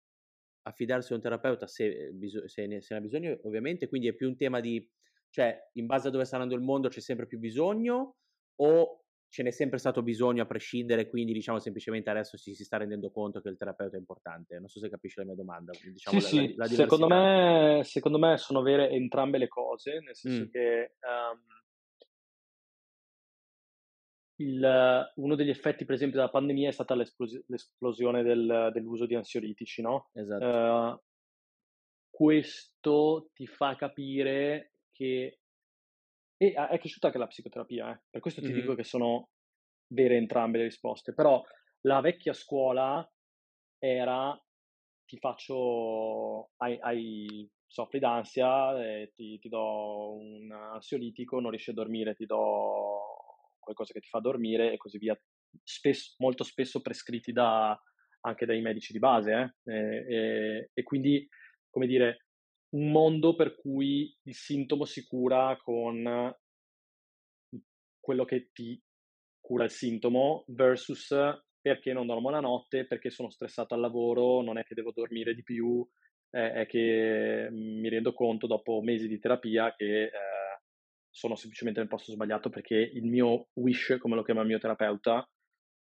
[0.68, 2.12] affidarsi a un terapeuta se,
[2.46, 4.88] se ne, se ne ha bisogno, ovviamente, quindi è più un tema di
[5.32, 8.18] cioè, in base a dove sta andando il mondo c'è sempre più bisogno
[8.58, 12.76] o ce n'è sempre stato bisogno a prescindere, quindi diciamo semplicemente adesso si, si sta
[12.76, 14.60] rendendo conto che il terapeuta è importante.
[14.60, 15.72] Non so se capisci la mia domanda.
[15.72, 16.56] Diciamo sì, la, sì.
[16.58, 20.50] La, la secondo, me, secondo, me, sono vere entrambe le cose, nel senso mm.
[20.50, 21.42] che um,
[24.46, 29.16] il, uno degli effetti, per esempio, della pandemia è stata l'esplos- l'esplosione del, dell'uso di
[29.16, 30.10] ansiolitici, no?
[30.12, 30.46] Esatto.
[30.46, 31.00] Uh,
[32.10, 34.71] questo ti fa capire
[35.02, 35.40] che
[36.38, 38.02] e è cresciuta anche la psicoterapia, eh.
[38.10, 38.60] per questo ti mm-hmm.
[38.60, 39.30] dico che sono
[39.94, 41.44] vere entrambe le risposte, però
[41.82, 43.08] la vecchia scuola
[43.78, 44.40] era
[45.06, 51.74] ti faccio, hai, hai soffri d'ansia, eh, ti, ti, do un ansiolitico, non riesci a
[51.74, 55.20] dormire, ti do qualcosa che ti fa dormire e così via,
[55.64, 57.80] spesso, molto spesso prescritti da,
[58.22, 59.72] anche dai medici di base, eh?
[59.74, 61.28] e, e, e quindi,
[61.70, 62.26] come dire,
[62.72, 66.36] un mondo per cui il sintomo si cura con
[68.00, 68.82] quello che ti
[69.40, 71.14] cura il sintomo versus
[71.62, 75.36] perché non dormo la notte, perché sono stressato al lavoro, non è che devo dormire
[75.36, 75.88] di più,
[76.32, 80.12] eh, è che mi rendo conto dopo mesi di terapia che eh,
[81.10, 85.30] sono semplicemente nel posto sbagliato perché il mio wish, come lo chiama il mio terapeuta,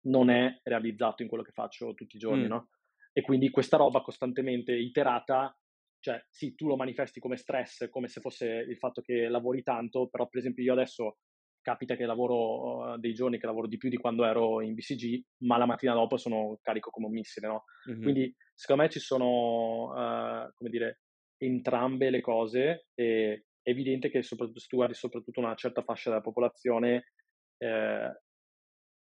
[0.03, 2.49] non è realizzato in quello che faccio tutti i giorni, mm.
[2.49, 2.69] no?
[3.13, 5.55] E quindi questa roba costantemente iterata
[6.01, 10.07] cioè sì, tu lo manifesti come stress, come se fosse il fatto che lavori tanto,
[10.09, 11.17] però per esempio io adesso
[11.61, 15.23] capita che lavoro uh, dei giorni che lavoro di più di quando ero in BCG,
[15.43, 17.65] ma la mattina dopo sono carico come un missile, no?
[17.89, 18.01] Mm-hmm.
[18.01, 21.01] Quindi secondo me ci sono, uh, come dire,
[21.37, 26.09] entrambe le cose e è evidente che soprattutto se tu guardi soprattutto una certa fascia
[26.09, 27.11] della popolazione,
[27.57, 28.21] eh,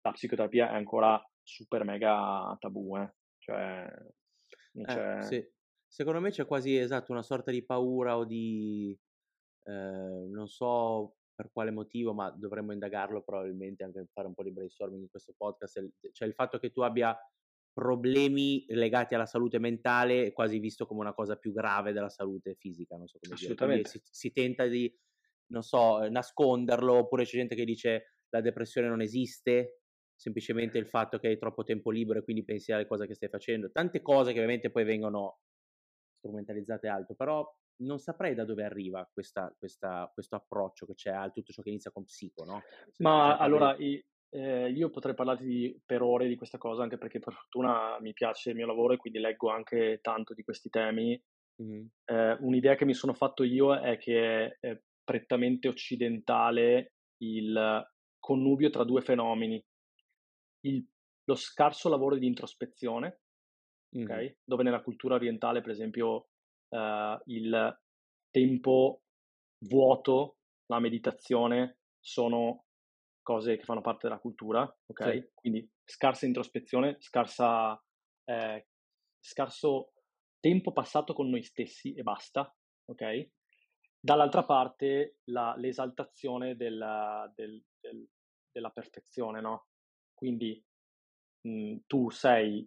[0.00, 3.12] la psicoterapia è ancora super mega tabù, eh?
[3.38, 3.88] Cioè,
[4.72, 5.48] eh, sì.
[5.88, 8.96] Secondo me c'è quasi, esatto, una sorta di paura o di,
[9.64, 14.52] eh, non so per quale motivo, ma dovremmo indagarlo probabilmente anche fare un po' di
[14.52, 17.16] brainstorming in questo podcast, cioè il fatto che tu abbia
[17.72, 22.56] problemi legati alla salute mentale è quasi visto come una cosa più grave della salute
[22.56, 23.36] fisica, non so come
[23.76, 23.88] dire.
[23.88, 24.92] Si, si, tenta di,
[25.52, 29.82] non so, nasconderlo, oppure c'è gente che dice la depressione non esiste,
[30.16, 33.28] semplicemente il fatto che hai troppo tempo libero e quindi pensi alle cose che stai
[33.28, 33.70] facendo.
[33.70, 35.38] Tante cose che ovviamente poi vengono
[36.18, 37.46] strumentalizzate alto, però
[37.80, 41.70] non saprei da dove arriva questa, questa, questo approccio che c'è a tutto ciò che
[41.70, 42.62] inizia con psico, no?
[42.90, 47.18] Se Ma allora, i, eh, io potrei parlarti per ore di questa cosa, anche perché
[47.18, 51.20] per fortuna mi piace il mio lavoro e quindi leggo anche tanto di questi temi.
[51.62, 51.86] Mm-hmm.
[52.04, 57.88] Eh, un'idea che mi sono fatto io è che è prettamente occidentale il
[58.18, 59.64] connubio tra due fenomeni.
[60.66, 60.84] Il,
[61.24, 63.20] lo scarso lavoro di introspezione,
[63.96, 64.02] mm.
[64.02, 64.38] okay?
[64.44, 66.28] dove nella cultura orientale, per esempio,
[66.68, 67.80] uh, il
[68.30, 69.02] tempo
[69.66, 72.64] vuoto, la meditazione sono
[73.22, 75.12] cose che fanno parte della cultura, ok?
[75.12, 75.30] Sì.
[75.34, 77.78] Quindi scarsa introspezione, scarsa,
[78.24, 78.68] eh,
[79.20, 79.92] scarso
[80.40, 82.54] tempo passato con noi stessi e basta,
[82.86, 83.30] ok?
[84.00, 88.08] Dall'altra parte la, l'esaltazione della, del, del,
[88.50, 89.68] della perfezione, no?
[90.14, 90.64] Quindi
[91.42, 92.66] mh, tu sei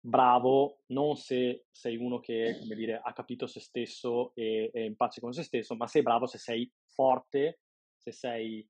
[0.00, 5.20] bravo non se sei uno che, dire, ha capito se stesso e è in pace
[5.20, 7.60] con se stesso, ma sei bravo se sei forte,
[7.96, 8.66] se sei,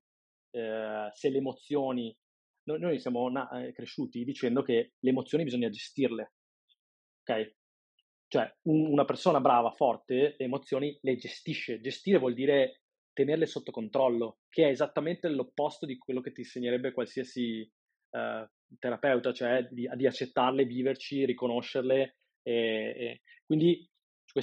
[0.51, 2.15] eh, se le emozioni,
[2.63, 6.33] noi, noi siamo na- eh, cresciuti dicendo che le emozioni bisogna gestirle,
[7.21, 7.55] ok?
[8.27, 11.81] Cioè, un, una persona brava, forte, le emozioni le gestisce.
[11.81, 16.93] Gestire vuol dire tenerle sotto controllo, che è esattamente l'opposto di quello che ti insegnerebbe
[16.93, 17.69] qualsiasi
[18.11, 18.49] eh,
[18.79, 22.17] terapeuta, cioè di, di, accettarle, viverci, riconoscerle.
[22.43, 23.87] E, e quindi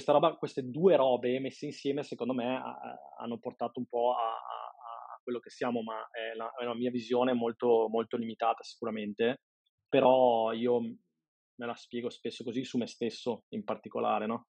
[0.05, 4.29] roba, queste due robe messe insieme, secondo me, a, a, hanno portato un po' a,
[4.29, 9.41] a, quello che siamo, ma è, la, è una mia visione molto, molto limitata sicuramente.
[9.87, 14.47] Però io me la spiego spesso così su me stesso in particolare, no?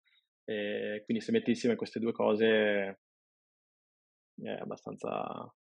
[0.45, 3.01] E quindi se metti insieme queste due cose
[4.43, 5.53] è abbastanza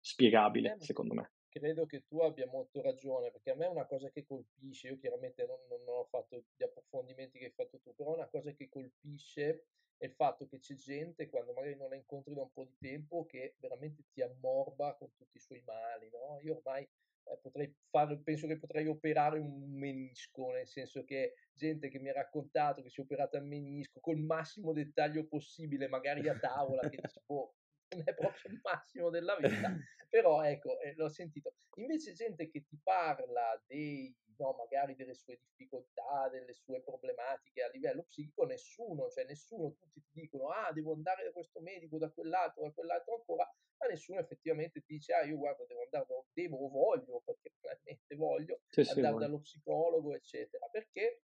[0.00, 4.10] spiegabile, secondo me credo che tu abbia molto ragione, perché a me è una cosa
[4.10, 8.12] che colpisce, io chiaramente non, non, ho fatto gli approfondimenti che hai fatto tu, però
[8.12, 12.34] una cosa che colpisce è il fatto che c'è gente, quando magari non la incontri
[12.34, 16.40] da un po' di tempo, che veramente ti ammorba con tutti i suoi mali, no?
[16.42, 21.88] Io ormai eh, potrei fare, penso che potrei operare un menisco, nel senso che gente
[21.88, 26.28] che mi ha raccontato che si è operata il menisco col massimo dettaglio possibile, magari
[26.28, 27.54] a tavola, che dice, boh,
[27.98, 29.74] non è proprio il massimo della vita,
[30.08, 31.54] però ecco, eh, l'ho sentito.
[31.76, 37.70] Invece gente che ti parla dei, no, magari delle sue difficoltà, delle sue problematiche a
[37.70, 42.10] livello psichico, nessuno, cioè nessuno, tutti ti dicono, ah, devo andare da questo medico, da
[42.10, 46.56] quell'altro, da quell'altro ancora, ma nessuno effettivamente ti dice, ah, io guarda, devo andare, devo
[46.56, 51.22] o voglio, perché probabilmente voglio, sì, andare sì, dallo psicologo, eccetera, perché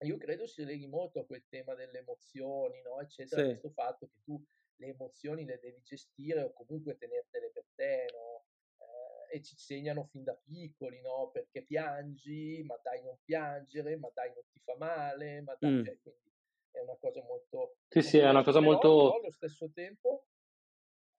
[0.00, 3.48] io credo si leghi molto a quel tema delle emozioni, no, eccetera, sì.
[3.48, 4.42] questo fatto che tu
[4.76, 8.46] le emozioni le devi gestire o comunque tenertele per te, no?
[8.78, 11.30] Eh, e ci insegnano fin da piccoli, no?
[11.32, 15.84] Perché piangi, ma dai non piangere, ma dai non ti fa male, ma dai, mm.
[15.84, 16.32] cioè, quindi
[16.70, 17.76] è una cosa molto...
[17.88, 18.88] Sì, sì, è una cosa però, molto...
[18.88, 20.26] Però allo stesso tempo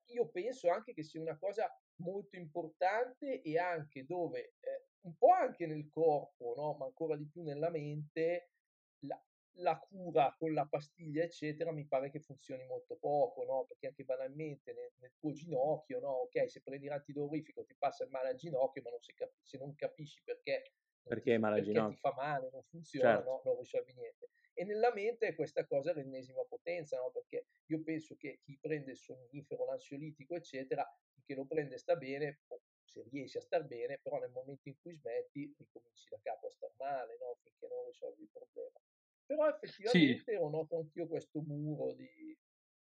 [0.08, 5.32] io penso anche che sia una cosa molto importante e anche dove, eh, un po'
[5.32, 6.74] anche nel corpo, no?
[6.74, 8.52] ma ancora di più nella mente,
[9.00, 9.22] la,
[9.58, 13.66] la cura con la pastiglia, eccetera, mi pare che funzioni molto poco, no?
[13.66, 16.10] Perché anche banalmente nel, nel tuo ginocchio, no?
[16.10, 19.76] Ok, se prendi l'antidolorifico ti passa il male al ginocchio, ma non cap- se non
[19.76, 23.30] capisci perché, perché, ti, male perché ti fa male, non funziona, certo.
[23.30, 23.42] no?
[23.46, 24.30] non risolvi niente.
[24.54, 27.12] E nella mente questa cosa è l'ennesima potenza, no?
[27.12, 30.86] Perché io penso che chi prende il sonnifero, l'ansiolitico, eccetera,
[31.26, 32.42] che lo prende sta bene,
[32.84, 36.52] se riesci a star bene, però nel momento in cui smetti ricominci da capo a
[36.52, 37.38] star male, no?
[37.42, 38.80] Finché non risolvi il problema.
[39.26, 40.38] Però effettivamente sì.
[40.40, 42.38] ho noto anch'io questo muro di...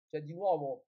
[0.09, 0.85] cioè di nuovo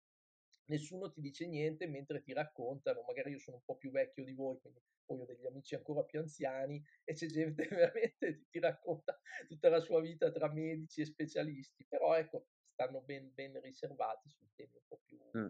[0.68, 4.34] nessuno ti dice niente mentre ti raccontano, magari io sono un po' più vecchio di
[4.34, 8.60] voi, quindi poi ho degli amici ancora più anziani e c'è gente veramente che ti
[8.60, 14.30] racconta tutta la sua vita tra medici e specialisti, però ecco, stanno ben, ben riservati
[14.30, 15.20] su temi un po' più...
[15.38, 15.47] Mm.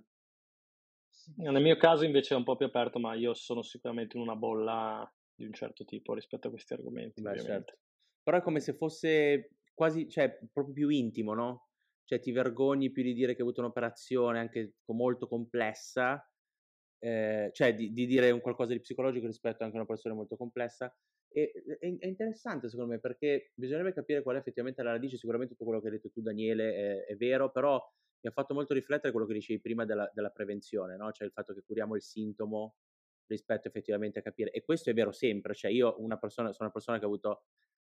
[1.10, 1.34] Sì.
[1.38, 4.36] Nel mio caso invece è un po' più aperto, ma io sono sicuramente in una
[4.36, 7.22] bolla di un certo tipo rispetto a questi argomenti.
[7.22, 7.78] Beh, certo.
[8.22, 11.68] Però è come se fosse quasi, cioè, proprio più intimo, no?
[12.06, 16.28] Cioè, ti vergogni più di dire che hai avuto un'operazione anche molto complessa,
[17.00, 20.36] eh, cioè di, di, dire un qualcosa di psicologico rispetto anche a una persona molto
[20.38, 20.92] complessa.
[21.28, 25.18] E, è, è, interessante secondo me perché bisognerebbe capire qual è effettivamente la radice.
[25.18, 27.80] Sicuramente tutto quello che hai detto tu, Daniele, è, è vero, però
[28.22, 31.12] mi ha fatto molto riflettere quello che dicevi prima della, della prevenzione, no?
[31.12, 32.76] Cioè il fatto che curiamo il sintomo
[33.28, 34.52] rispetto effettivamente a capire.
[34.52, 35.54] E questo è vero sempre.
[35.54, 37.44] Cioè, io una persona, sono una persona che ha avuto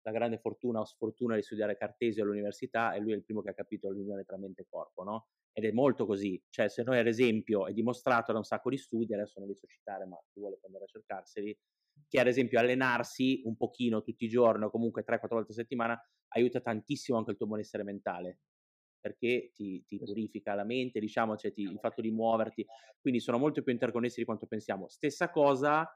[0.08, 3.50] la grande fortuna o sfortuna di studiare Cartesio all'università e lui è il primo che
[3.50, 5.28] ha capito l'unione tra mente e corpo, no?
[5.52, 8.78] Ed è molto così, cioè se noi ad esempio è dimostrato da un sacco di
[8.78, 11.58] studi, adesso non vi so citare, ma chi vuole andare a cercarseli,
[12.08, 16.00] che ad esempio allenarsi un pochino tutti i giorni o comunque 3-4 volte a settimana
[16.28, 18.38] aiuta tantissimo anche il tuo benessere mentale
[19.00, 22.66] perché ti, ti, purifica la mente, diciamo, cioè ti, il fatto di muoverti,
[23.00, 24.88] quindi sono molto più interconnessi di quanto pensiamo.
[24.88, 25.88] Stessa cosa,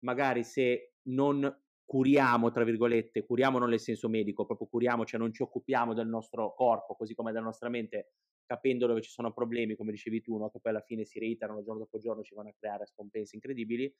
[0.00, 1.42] magari se non
[1.84, 6.08] curiamo, tra virgolette, curiamo non nel senso medico, proprio curiamo, cioè non ci occupiamo del
[6.08, 8.12] nostro corpo, così come della nostra mente,
[8.46, 10.50] capendo dove ci sono problemi, come dicevi tu, no?
[10.50, 13.92] che poi alla fine si reiterano giorno dopo giorno, ci vanno a creare scompense incredibili.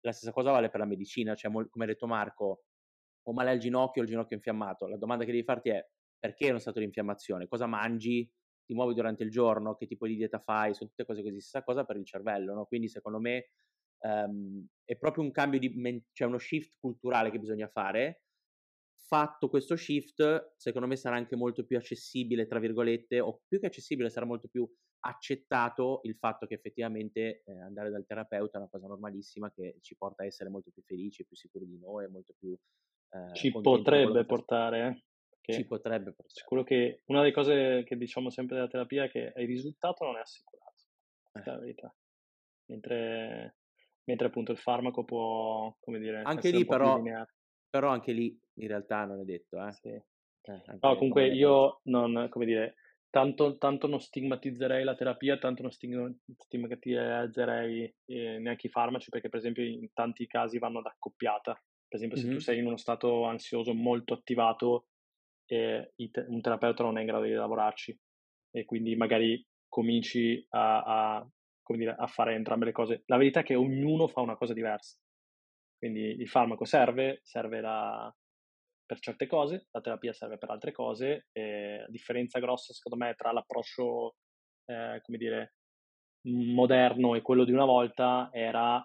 [0.00, 2.64] La stessa cosa vale per la medicina, cioè come ha detto Marco,
[3.22, 4.86] ho male al ginocchio, il ginocchio infiammato.
[4.86, 5.86] La domanda che devi farti è
[6.18, 7.46] perché è uno stato di infiammazione?
[7.46, 8.30] Cosa mangi?
[8.64, 9.74] Ti muovi durante il giorno?
[9.74, 10.74] Che tipo di dieta fai?
[10.74, 11.40] Sono tutte cose così.
[11.40, 12.64] Stessa cosa per il cervello, no?
[12.66, 13.50] Quindi secondo me
[14.00, 18.22] um, è proprio un cambio di, men- cioè uno shift culturale che bisogna fare.
[19.08, 23.66] Fatto questo shift, secondo me sarà anche molto più accessibile, tra virgolette, o più che
[23.66, 24.70] accessibile, sarà molto più
[25.00, 29.96] accettato il fatto che effettivamente eh, andare dal terapeuta è una cosa normalissima che ci
[29.96, 32.56] porta a essere molto più felici, più sicuri di noi, molto più...
[33.10, 35.02] Eh, ci potrebbe portare, eh?
[35.54, 36.28] Ci potrebbe portare.
[36.28, 40.16] Sicuro che una delle cose che diciamo sempre della terapia è che il risultato non
[40.16, 40.84] è assicurato,
[41.32, 41.40] eh.
[41.40, 41.96] è la verità.
[42.66, 43.57] Mentre,
[44.08, 46.98] mentre appunto il farmaco può, come dire, anche lì però,
[47.68, 49.70] però anche lì in realtà non è detto, eh?
[49.72, 49.88] Sì.
[49.88, 52.76] Eh, no, comunque io non, come dire,
[53.10, 59.40] tanto, tanto, non stigmatizzerei la terapia, tanto non stigmatizzerei eh, neanche i farmaci, perché per
[59.40, 61.52] esempio in tanti casi vanno ad accoppiata.
[61.86, 62.28] Per esempio, mm-hmm.
[62.28, 64.86] se tu sei in uno stato ansioso molto attivato,
[65.50, 65.92] eh,
[66.28, 67.94] un terapeuta non è in grado di lavorarci
[68.50, 71.30] e quindi magari cominci a, a,
[71.76, 73.02] dire, a fare entrambe le cose.
[73.06, 74.96] La verità è che ognuno fa una cosa diversa.
[75.76, 78.12] Quindi il farmaco serve, serve la,
[78.84, 81.28] per certe cose, la terapia serve per altre cose.
[81.32, 84.16] E la differenza grossa, secondo me, tra l'approccio,
[84.64, 85.54] eh, come dire,
[86.22, 88.84] moderno e quello di una volta era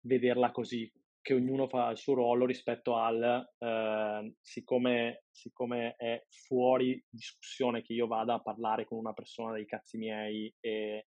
[0.00, 0.90] vederla così,
[1.20, 7.92] che ognuno fa il suo ruolo rispetto al, eh, siccome, siccome è fuori discussione che
[7.92, 11.06] io vada a parlare con una persona dei cazzi miei e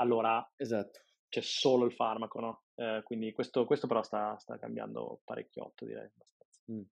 [0.00, 1.00] allora esatto.
[1.28, 2.62] c'è solo il farmaco, no?
[2.74, 6.10] Eh, quindi questo, questo però sta, sta cambiando parecchiotto, direi.
[6.72, 6.82] Mm.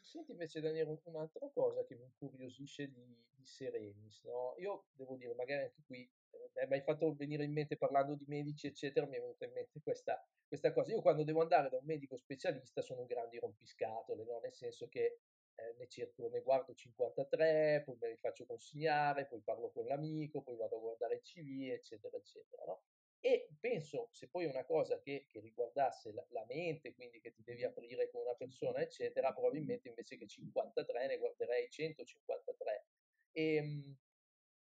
[0.00, 4.54] Senti invece Daniele un'altra cosa che mi incuriosisce di, di Serenis, no?
[4.58, 6.10] Io devo dire, magari anche qui
[6.54, 9.52] eh, mi hai fatto venire in mente parlando di medici eccetera, mi è venuta in
[9.52, 10.90] mente questa, questa cosa.
[10.90, 14.40] Io quando devo andare da un medico specialista sono un grande rompiscatole, no?
[14.40, 15.20] nel senso che
[15.60, 20.42] eh, ne cerco, ne guardo 53, poi me li faccio consegnare, poi parlo con l'amico,
[20.42, 22.64] poi vado a guardare il CV, eccetera, eccetera.
[22.64, 22.82] No?
[23.20, 27.32] E penso, se poi è una cosa che, che riguardasse la, la, mente, quindi che
[27.32, 32.86] ti devi aprire con una persona, eccetera, probabilmente invece che 53 ne guarderei 153.
[33.32, 33.96] E, ehm,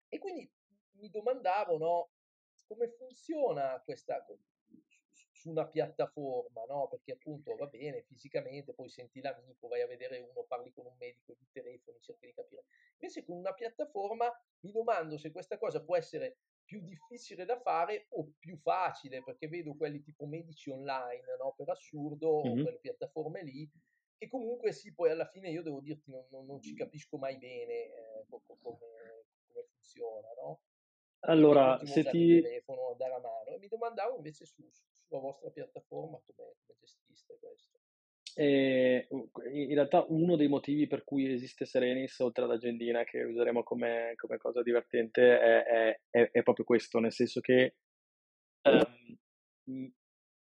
[0.07, 0.49] e quindi
[0.91, 2.11] mi domandavo, no,
[2.65, 4.23] come funziona questa
[5.45, 6.87] su una piattaforma, no?
[6.87, 10.95] Perché appunto va bene fisicamente, poi senti l'amico, vai a vedere uno, parli con un
[10.97, 12.63] medico di telefono, cerchi di capire.
[12.97, 14.27] Invece con una piattaforma
[14.61, 19.47] mi domando se questa cosa può essere più difficile da fare o più facile, perché
[19.47, 21.53] vedo quelli tipo medici online, no?
[21.55, 22.63] per assurdo, mm-hmm.
[22.63, 23.69] quelle piattaforme lì,
[24.17, 27.37] che comunque sì, poi alla fine io devo dirti non, non, non ci capisco mai
[27.37, 28.87] bene eh, come, come,
[29.75, 30.61] funziona, no?
[31.27, 32.41] Allora, se ti...
[32.41, 33.55] telefono, dare a mano.
[33.55, 34.63] E mi domandavo invece su,
[35.07, 37.79] sulla vostra piattaforma come, come gestiste questo.
[38.37, 39.07] E
[39.53, 44.37] in realtà uno dei motivi per cui esiste Serenis, oltre all'agendina che useremo come, come
[44.37, 47.75] cosa divertente, è, è, è, proprio questo, nel senso che
[48.63, 49.89] um,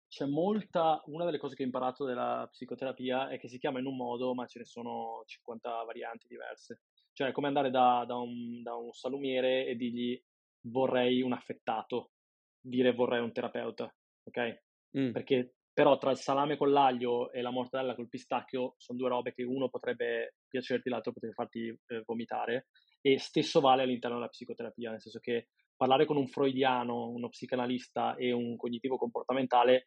[0.07, 3.87] c'è molta, una delle cose che ho imparato della psicoterapia è che si chiama in
[3.87, 6.83] un modo, ma ce ne sono 50 varianti diverse.
[7.13, 10.23] Cioè è come andare da, da, un, da un salumiere e dirgli
[10.67, 12.13] vorrei un affettato,
[12.61, 13.93] dire vorrei un terapeuta,
[14.25, 14.63] ok?
[14.99, 15.13] Mm.
[15.13, 19.33] Perché però tra il salame con l'aglio e la mortadella col pistacchio sono due robe
[19.33, 22.67] che uno potrebbe piacerti, l'altro potrebbe farti eh, vomitare
[23.01, 28.15] e stesso vale all'interno della psicoterapia, nel senso che parlare con un freudiano, uno psicanalista
[28.17, 29.85] e un cognitivo comportamentale,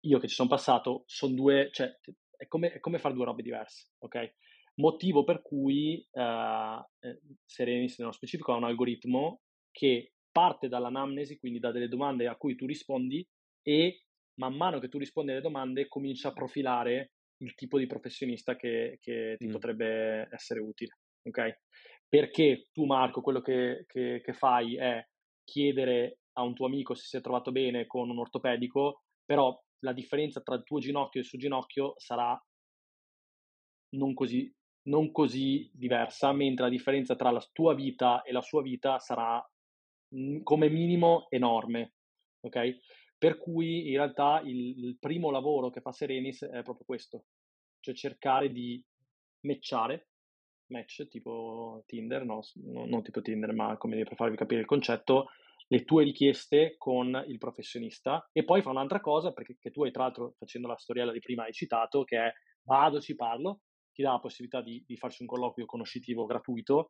[0.00, 1.88] io che ci sono passato, sono due, cioè
[2.36, 4.34] è come, è come fare due robe diverse, ok?
[4.74, 7.08] Motivo per cui uh,
[7.46, 9.40] Serenis nello specifico ha un algoritmo
[9.70, 13.26] che parte dall'anamnesi, quindi da delle domande a cui tu rispondi
[13.66, 14.02] e
[14.38, 18.98] man mano che tu rispondi alle domande comincia a profilare il tipo di professionista che,
[19.00, 19.50] che ti mm.
[19.50, 20.98] potrebbe essere utile.
[21.22, 21.60] Ok?
[22.08, 25.04] Perché tu, Marco, quello che, che, che, fai è
[25.42, 29.92] chiedere a un tuo amico se si è trovato bene con un ortopedico, però la
[29.92, 32.40] differenza tra il tuo ginocchio e il suo ginocchio sarà
[33.96, 34.52] non così,
[34.88, 39.44] non così diversa, mentre la differenza tra la tua vita e la sua vita sarà
[40.14, 41.94] mm, come minimo enorme.
[42.40, 42.76] Ok?
[43.18, 47.24] Per cui in realtà il, il primo lavoro che fa Serenis è proprio questo,
[47.80, 48.82] cioè cercare di
[49.40, 50.08] matchare,
[50.68, 52.42] match tipo Tinder, no,
[52.86, 55.28] non tipo Tinder, ma come dire, per farvi capire il concetto,
[55.68, 60.04] le tue richieste con il professionista e poi fa un'altra cosa, perché tu hai tra
[60.04, 63.60] l'altro, facendo la storiella di prima, hai citato, che è vado, ci parlo,
[63.92, 66.88] ti dà la possibilità di, di farci un colloquio conoscitivo gratuito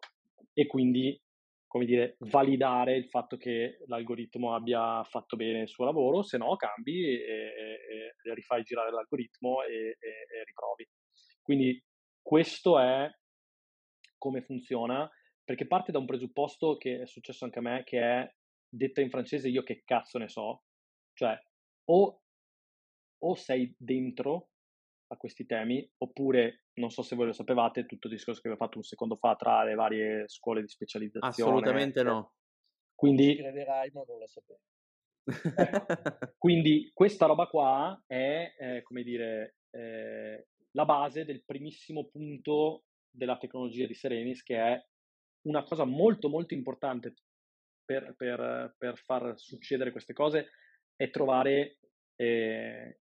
[0.53, 1.19] e quindi
[1.67, 6.57] come dire, validare il fatto che l'algoritmo abbia fatto bene il suo lavoro, se no
[6.57, 10.89] cambi e, e, e rifai girare l'algoritmo e, e, riprovi.
[11.43, 11.83] Quindi
[12.23, 13.11] questo è
[14.17, 15.09] come funziona,
[15.45, 18.35] perché parte da un presupposto che è successo anche a me, che è
[18.69, 20.65] detta in francese io che cazzo ne so,
[21.13, 21.39] cioè
[21.89, 22.21] o
[23.19, 24.51] o sei dentro
[25.09, 28.67] a questi temi, oppure, non so se voi lo sapevate, tutto il discorso che abbiamo
[28.67, 31.51] fatto un secondo fa tra le varie scuole di specializzazione.
[31.51, 32.35] Assolutamente no.
[32.95, 34.61] Quindi, crederai, ma non lo sapevo.
[35.25, 35.27] Ecco.
[36.39, 43.39] Quindi questa roba qua è, eh, come dire, eh, la base del primissimo punto della
[43.39, 44.87] tecnologia di Serenis, che è
[45.47, 47.15] una cosa molto molto importante
[47.85, 50.51] per, per, per far succedere queste cose,
[50.97, 51.79] è trovare
[52.17, 52.99] eh,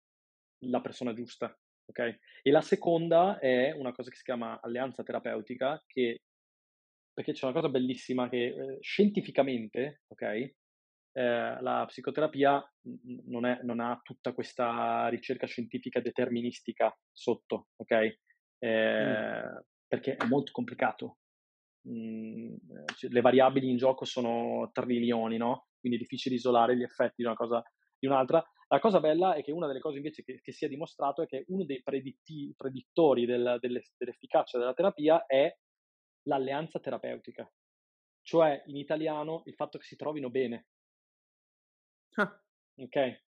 [0.66, 1.56] la persona giusta.
[1.90, 2.18] Okay?
[2.42, 6.22] E la seconda è una cosa che si chiama alleanza terapeutica, che,
[7.14, 10.54] perché c'è una cosa bellissima che eh, scientificamente, ok?
[11.20, 12.64] eh, la psicoterapia
[13.28, 18.18] non, è, non, ha tutta questa ricerca scientifica deterministica sotto, ok?
[18.60, 19.58] Eh, mm.
[19.88, 21.18] Perché è molto complicato.
[21.90, 22.56] Mm,
[23.00, 25.68] le variabili in gioco sono trilioni, no?
[25.80, 27.62] Quindi è difficile isolare gli effetti di una cosa
[27.98, 28.44] di un'altra.
[28.72, 31.28] La cosa bella è che una delle cose invece che, che si è dimostrato è
[31.28, 35.52] che uno dei preditti, predittori del, delle, dell'efficacia della terapia è
[36.24, 37.52] l'alleanza terapeutica,
[38.22, 40.68] cioè in italiano il fatto che si trovino bene,
[42.18, 42.42] Ah.
[42.78, 42.96] Ok?
[42.96, 43.22] A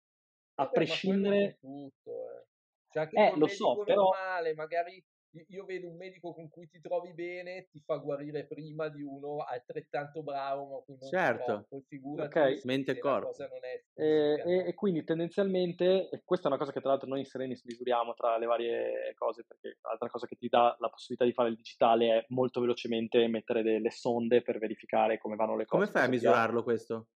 [0.54, 1.58] Vabbè, prescindere...
[1.60, 2.46] Tutto, eh.
[2.90, 4.02] Cioè Eh, lo so, però...
[4.02, 5.02] normale, magari
[5.48, 9.38] io- vedo un medico con cui ti trovi bene, ti fa guarire prima di uno
[9.38, 11.44] altrettanto bravo, ma con Certo.
[11.44, 11.64] trovi.
[11.68, 12.64] Poi figurati Ok.
[12.64, 13.34] Mente e la corpo.
[13.36, 17.18] è E, e- e quindi tendenzialmente, e questa è una cosa che tra l'altro noi
[17.20, 21.24] in Serenis misuriamo tra le varie cose, perché l'altra cosa che ti dà la possibilità
[21.26, 25.66] di fare il digitale è molto velocemente mettere delle sonde per verificare come vanno le
[25.66, 25.92] Come cose.
[25.92, 27.08] fai a misurarlo questo?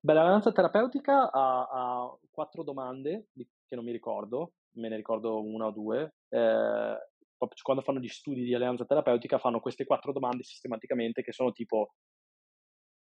[0.00, 3.28] Beh, l'alleanza terapeutica ha, ha quattro domande
[3.66, 6.14] che non mi ricordo, me ne ricordo una o due.
[6.28, 6.96] Eh,
[7.38, 11.52] proprio quando fanno gli studi di alleanza terapeutica fanno queste quattro domande sistematicamente che sono
[11.52, 11.94] tipo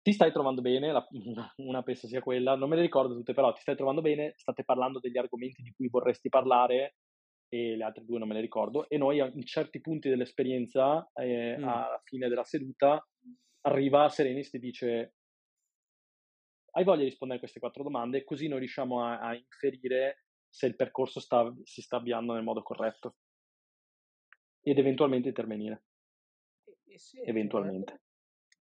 [0.02, 0.92] ti stai trovando bene?
[0.92, 1.06] La-
[1.58, 4.32] una, penso sia quella, non me ne ricordo tutte, però ti stai trovando bene?
[4.36, 6.96] State parlando degli argomenti di cui vorresti parlare
[7.48, 8.88] e le altre due non me le ricordo.
[8.88, 11.62] E noi in certi punti dell'esperienza, eh, Mm.
[11.62, 13.06] alla fine della seduta,
[13.62, 15.14] arriva Serenis e ti dice
[16.72, 20.66] hai voglia di rispondere a queste quattro domande, così noi riusciamo a, a inferire se
[20.66, 23.16] il percorso sta- si sta avviando nel modo corretto
[24.62, 25.84] ed eventualmente intervenire,
[26.70, 28.00] E, e senti, eventualmente.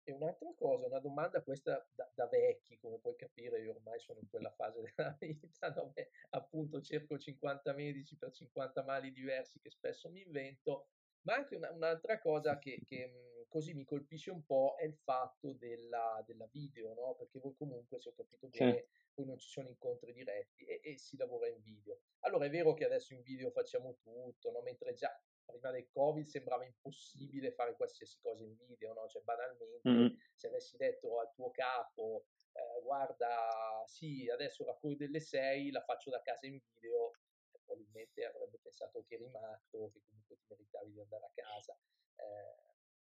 [0.05, 4.19] e un'altra cosa, una domanda questa da, da vecchi, come puoi capire, io ormai sono
[4.19, 9.69] in quella fase della vita dove appunto cerco 50 medici per 50 mali diversi che
[9.69, 10.89] spesso mi invento,
[11.21, 14.95] ma anche una- un'altra cosa che, che, mh, così mi colpisce un po' è il
[14.95, 17.15] fatto della, della video, no?
[17.15, 18.63] Perché voi comunque, se ho capito Sì.
[18.63, 22.01] bene, poi non ci sono incontri diretti e, e si lavora in video.
[22.21, 24.61] Allora è vero che adesso in video facciamo tutto, no?
[24.61, 29.07] Mentre già prima del Covid sembrava impossibile fare qualsiasi cosa in video, no?
[29.07, 30.07] Cioè banalmente Mm.
[30.33, 35.81] se avessi detto al tuo capo, eh, guarda, sì, adesso la call delle 6 la
[35.83, 37.11] faccio da casa in video,
[37.51, 41.77] probabilmente avrebbe pensato che eri matto, che comunque ti meritavi di andare a casa.
[42.15, 42.71] Eh,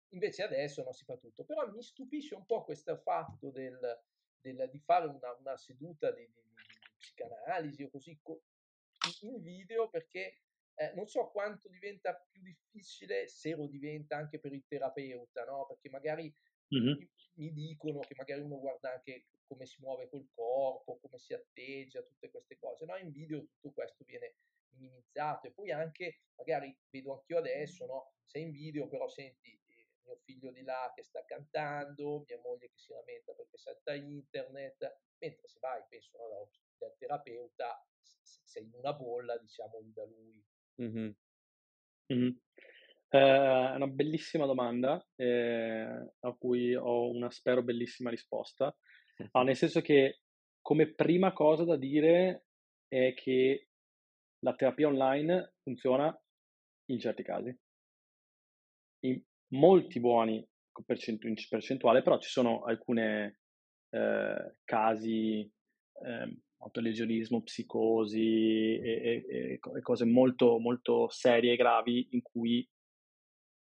[0.09, 4.01] invece adesso non si fa tutto, però mi stupisce un po' questo fatto del,
[4.39, 6.63] del- di fare una, una seduta di, di- di
[6.97, 8.43] psicanalisi o così co-
[9.21, 10.37] in video perché
[10.75, 15.65] eh, non so quanto diventa più difficile, se lo diventa anche per il terapeuta, no?
[15.67, 16.33] Perché magari
[16.71, 16.97] Mhm.
[16.97, 21.33] mi, mi dicono che magari uno guarda anche come si muove col corpo, come si
[21.33, 22.97] atteggia, tutte queste cose, no?
[22.97, 24.37] In video tutto questo viene
[24.73, 28.13] minimizzato e poi anche, magari vedo anch'io adesso, no?
[28.23, 32.69] Sei in video però senti eh, mio figlio di là che sta cantando, mia moglie
[32.69, 37.85] che si lamenta perché salta internet, mentre se vai, penso, no, dal, terapeuta,
[38.21, 40.43] sei in una bolla, diciamo, da lui.
[40.77, 41.15] Mhm.
[42.07, 42.37] Mhm.
[43.09, 48.75] Eh, è una bellissima domanda eh, a cui ho una, spero, bellissima risposta.
[49.31, 50.21] Ah, nel senso che
[50.61, 52.45] come prima cosa da dire
[52.87, 53.69] è che
[54.39, 56.17] la terapia online funziona
[56.87, 57.55] in certi casi,
[59.01, 59.21] in
[59.53, 60.45] molti buoni
[60.85, 63.31] percentu- in percentuale, però ci sono alcuni
[64.65, 72.21] casi, eh, autolesionismo, psicosi e, e- e co- cose molto, molto serie e gravi in
[72.21, 72.67] cui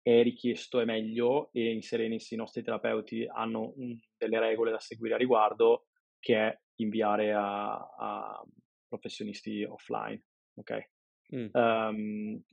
[0.03, 4.79] è richiesto e meglio e in Serenis i nostri terapeuti hanno un- delle regole da
[4.79, 5.87] seguire a riguardo
[6.19, 8.43] che è inviare a, a
[8.87, 10.21] professionisti offline,
[10.55, 10.89] ok?
[11.35, 11.47] Mm.
[11.51, 12.43] Ehm,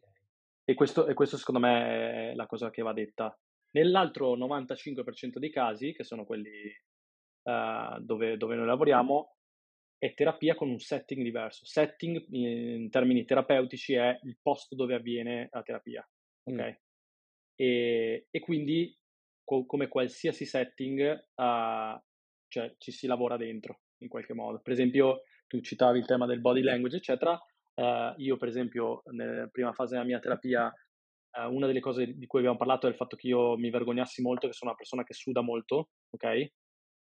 [0.65, 3.37] e, questo, e questo secondo me è la cosa che va detta.
[3.71, 6.71] Nell'altro 95% dei casi, che sono quelli
[7.43, 9.38] eh, dove, dove noi lavoriamo,
[9.99, 11.65] è terapia con un setting diverso.
[11.67, 16.09] Setting in termini terapeutici è il posto dove avviene la terapia,
[16.45, 16.63] ok?
[16.63, 16.73] Mm.
[17.57, 18.97] E, e quindi,
[19.43, 21.01] co- come qualsiasi setting,
[21.35, 22.03] eh,
[22.47, 24.61] cioè, ci si lavora dentro in qualche modo.
[24.61, 27.39] Per esempio, tu citavi il tema del body language, eccetera.
[27.75, 32.27] Uh, io, per esempio, nella prima fase della mia terapia, uh, una delle cose di
[32.27, 35.05] cui abbiamo parlato è il fatto che io mi vergognassi molto, che sono una persona
[35.05, 36.51] che suda molto, ok?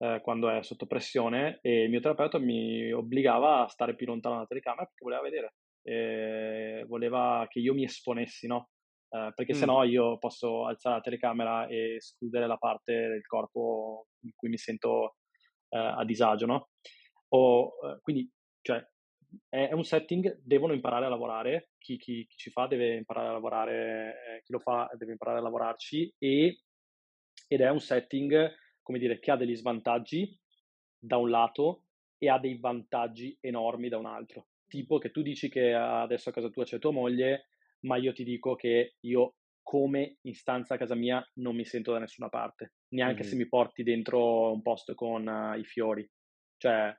[0.03, 4.35] Uh, quando è sotto pressione, e il mio terapeuta mi obbligava a stare più lontano
[4.35, 8.69] dalla telecamera perché voleva vedere, e voleva che io mi esponessi, no?
[9.13, 9.57] perché mm.
[9.57, 14.49] se no io posso alzare la telecamera e escludere la parte del corpo in cui
[14.49, 15.17] mi sento
[15.69, 16.69] a disagio, no?
[17.29, 18.27] O, quindi,
[18.61, 18.83] cioè,
[19.49, 23.31] è, un setting, devono imparare a lavorare, chi, chi, chi ci fa deve imparare a
[23.31, 26.61] lavorare, eh, chi lo fa deve imparare a lavorarci e,
[27.47, 28.51] ed è un setting,
[28.83, 30.37] come dire, che ha degli svantaggi
[30.99, 31.85] da un lato
[32.17, 34.47] e ha dei vantaggi enormi da un altro.
[34.67, 37.47] Tipo che tu dici che adesso a casa tua c'è tua moglie,
[37.81, 41.91] ma io ti dico che io come in stanza a casa mia non mi sento
[41.93, 43.29] da nessuna parte, neanche mm-hmm.
[43.29, 46.07] se mi porti dentro un posto con uh, i fiori.
[46.57, 46.95] Cioè,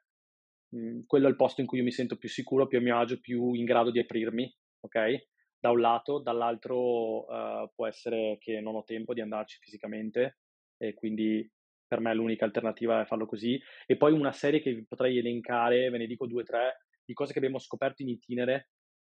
[0.74, 2.99] Mhmm, quello è il posto in cui io mi sento più sicuro, più a mio
[2.99, 5.28] agio, più in grado di aprirmi, ok?
[5.59, 10.41] Da un lato, dall'altro uh, può essere che non ho tempo di andarci fisicamente
[10.76, 11.49] e quindi
[11.87, 13.61] per me l'unica alternativa è farlo così.
[13.87, 17.14] E poi una serie che vi potrei elencare, ve ne dico due o tre, di
[17.14, 18.70] cose che abbiamo scoperto in itinere,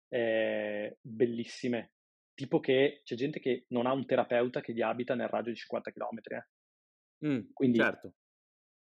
[0.10, 1.94] eh, bellissime.
[2.34, 5.56] Tipo che c'è gente che non ha un terapeuta che gli abita nel raggio di
[5.56, 6.20] 50 km.
[6.24, 7.28] Eh.
[7.28, 8.14] Mm, quindi certo.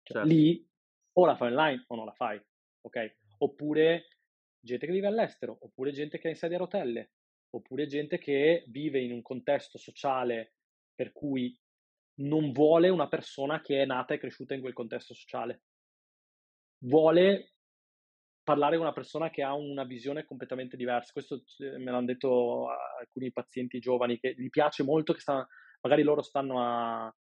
[0.01, 0.27] Cioè, certo.
[0.27, 0.67] lì
[1.13, 2.41] o la fai online o non la fai
[2.83, 3.15] ok?
[3.39, 4.07] Oppure
[4.59, 7.11] gente che vive all'estero, oppure gente che è in sedia a rotelle,
[7.49, 10.53] oppure gente che vive in un contesto sociale
[10.93, 11.57] per cui
[12.15, 15.63] non vuole una persona che è nata e cresciuta in quel contesto sociale.
[16.85, 17.53] Vuole
[18.43, 21.13] parlare con una persona che ha una visione completamente diversa.
[21.13, 22.67] Questo me l'hanno detto
[22.99, 25.47] alcuni pazienti giovani che gli piace molto che sta,
[25.81, 27.15] magari loro stanno a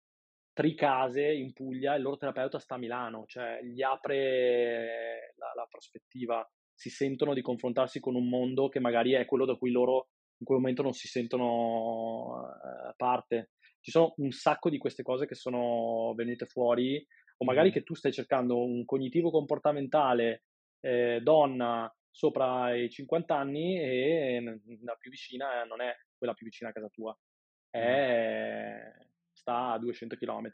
[0.52, 6.46] Tricase in Puglia, il loro terapeuta sta a Milano, cioè gli apre la, la prospettiva,
[6.74, 10.46] si sentono di confrontarsi con un mondo che magari è quello da cui loro in
[10.46, 13.50] quel momento non si sentono uh, parte.
[13.80, 17.04] Ci sono un sacco di queste cose che sono venute fuori,
[17.38, 20.44] o magari che tu stai cercando un cognitivo comportamentale
[20.80, 26.70] eh, donna sopra i 50 anni e la più vicina non è quella più vicina
[26.70, 27.16] a casa tua,
[27.70, 28.92] è
[29.40, 30.50] sta a 200 km.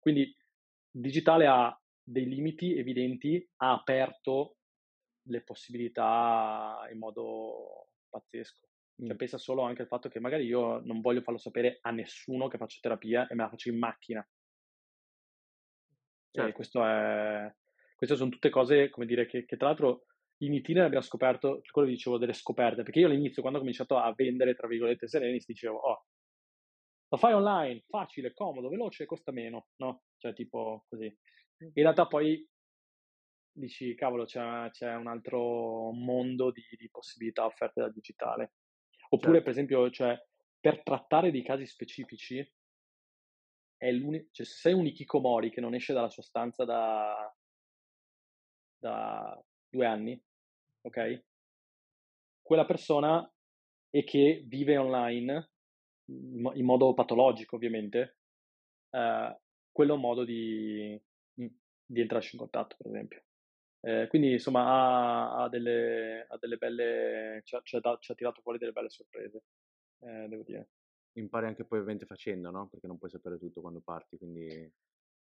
[0.00, 4.56] Quindi il digitale ha dei limiti evidenti, ha aperto
[5.28, 8.65] le possibilità in modo pazzesco.
[8.98, 9.16] Cioè, mm.
[9.16, 12.58] pensa solo anche al fatto che magari io non voglio farlo sapere a nessuno che
[12.58, 14.26] faccio terapia e me la faccio in macchina.
[16.30, 16.52] Certo.
[16.52, 17.50] questo è,
[17.96, 20.04] queste sono tutte cose, come dire, che, che tra l'altro
[20.40, 24.12] in itinere abbiamo scoperto, quello dicevo, delle scoperte, perché io all'inizio, quando ho cominciato a
[24.14, 26.04] vendere, tra virgolette, Serenis, dicevo, oh,
[27.08, 30.02] lo fai online, facile, comodo, veloce costa meno, no?
[30.18, 31.06] Cioè tipo così.
[31.58, 32.46] In realtà poi
[33.52, 38.52] dici, cavolo, c'è, c'è un altro mondo di, di, possibilità offerte dal digitale.
[39.08, 39.42] Oppure, certo.
[39.42, 40.26] per esempio, cioè,
[40.58, 42.38] per trattare di casi specifici,
[43.76, 47.34] è cioè, se sei un Ikikomori che non esce dalla sua stanza da,
[48.78, 50.20] da due anni,
[50.82, 51.24] ok?
[52.42, 53.30] Quella persona
[53.90, 55.50] e che vive online
[56.08, 58.18] in modo patologico ovviamente,
[58.90, 59.40] eh,
[59.72, 61.00] quello è un modo di,
[61.34, 63.25] di entrarci in contatto, per esempio.
[63.80, 68.14] Eh, quindi insomma ha, ha, delle, ha delle, belle, ci ha, ci, ha, ci ha,
[68.14, 69.44] tirato fuori delle belle sorprese,
[70.00, 70.70] eh, devo dire.
[71.12, 72.68] Impari anche poi ovviamente facendo, no?
[72.68, 74.72] Perché non puoi sapere tutto quando parti, quindi...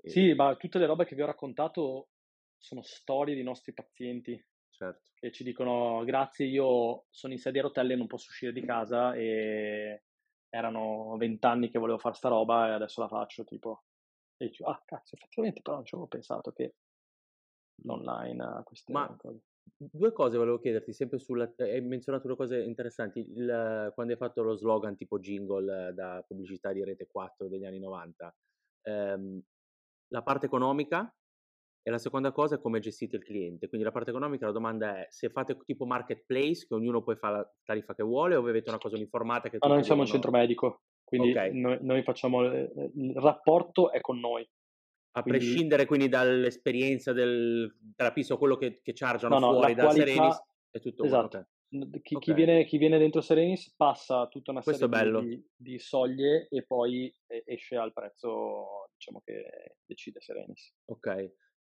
[0.05, 2.09] Sì, ma tutte le robe che vi ho raccontato
[2.57, 4.43] sono storie di nostri pazienti.
[4.71, 5.11] Certo.
[5.15, 8.65] Che ci dicono, grazie, io sono in sedia a rotelle e non posso uscire di
[8.65, 10.05] casa e
[10.49, 13.85] erano vent'anni che volevo fare sta roba e adesso la faccio, tipo.
[14.37, 16.75] E dico, ah, cazzo, effettivamente però non ci avevo pensato che
[17.85, 19.15] l'online ha queste Ma...
[19.17, 19.43] cose.
[19.77, 21.53] Due cose volevo chiederti, sempre sulla...
[21.59, 26.73] hai menzionato due cose interessanti, il, quando hai fatto lo slogan tipo jingle da pubblicità
[26.73, 28.37] di Rete 4 degli anni 90,
[28.83, 29.43] ehm,
[30.09, 31.13] la parte economica
[31.85, 33.69] e la seconda cosa è come gestite il cliente.
[33.69, 37.31] Quindi la parte economica, la domanda è se fate tipo marketplace, che ognuno poi fa
[37.31, 39.59] la tariffa che vuole, o avete una cosa uniformata che...
[39.61, 41.59] Ma noi siamo un centro medico, quindi okay.
[41.59, 42.45] noi, noi, facciamo...
[42.45, 44.49] Il rapporto è con noi.
[45.15, 45.41] A quindi...
[45.41, 50.07] prescindere quindi dall'esperienza del terapista o quello che, che chargiano no, no, fuori da qualità...
[50.07, 51.37] Serenis, è tutto esatto.
[51.37, 51.51] Okay.
[52.03, 52.19] Chi, okay.
[52.19, 56.65] chi, viene, chi, viene, dentro Serenis passa tutta una Questo serie di, di, soglie e
[56.65, 57.11] poi
[57.47, 60.75] esce al prezzo diciamo che decide Serenis.
[60.87, 61.07] Ok.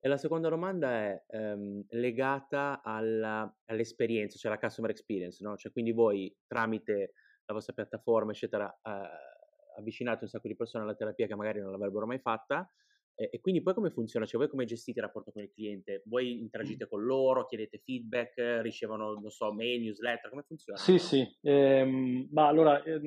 [0.02, 5.58] E la seconda domanda è ehm, legata alla, all'esperienza, cioè alla customer experience, no?
[5.58, 7.14] Cioè quindi voi tramite
[7.46, 11.72] la vostra piattaforma, eccetera, eh, avvicinate un sacco di persone alla terapia che magari non
[11.72, 12.72] l'avrebbero mai fatta.
[13.20, 14.26] E, e, quindi poi come funziona?
[14.26, 16.04] Cioè voi come gestite il rapporto con il cliente?
[16.06, 20.80] Voi interagite con loro, chiedete feedback, ricevono, non so, mail, newsletter, come funziona?
[20.80, 22.98] Sì, sì, ehm, ma allora eh,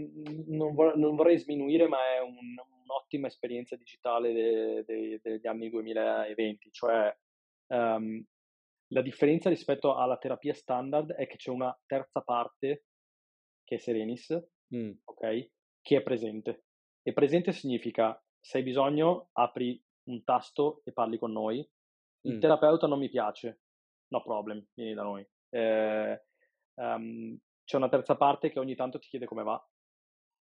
[0.49, 2.37] non, vor- non, vorrei sminuire, ma è un,
[2.83, 7.17] un'ottima esperienza digitale de- de- degli anni 2020, cioè
[7.69, 8.23] um,
[8.89, 12.85] la differenza rispetto alla terapia standard è che c'è una terza parte,
[13.65, 14.39] che è Serenis,
[14.77, 14.91] mm.
[15.05, 15.51] ok?
[15.81, 16.65] Che è presente.
[17.01, 21.67] E presente significa, se hai bisogno, apri un tasto e parli con noi.
[22.23, 22.41] Il mm.
[22.41, 23.61] terapeuta non mi piace,
[24.09, 25.27] no problem, vieni da noi.
[25.51, 26.23] Eh,
[26.75, 29.63] um, c'è una terza parte che ogni tanto ti chiede come va,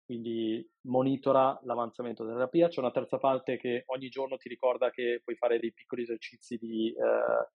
[0.05, 2.67] quindi monitora l'avanzamento della terapia.
[2.67, 6.57] C'è una terza parte che ogni giorno ti ricorda che puoi fare dei piccoli esercizi
[6.57, 7.49] di eh,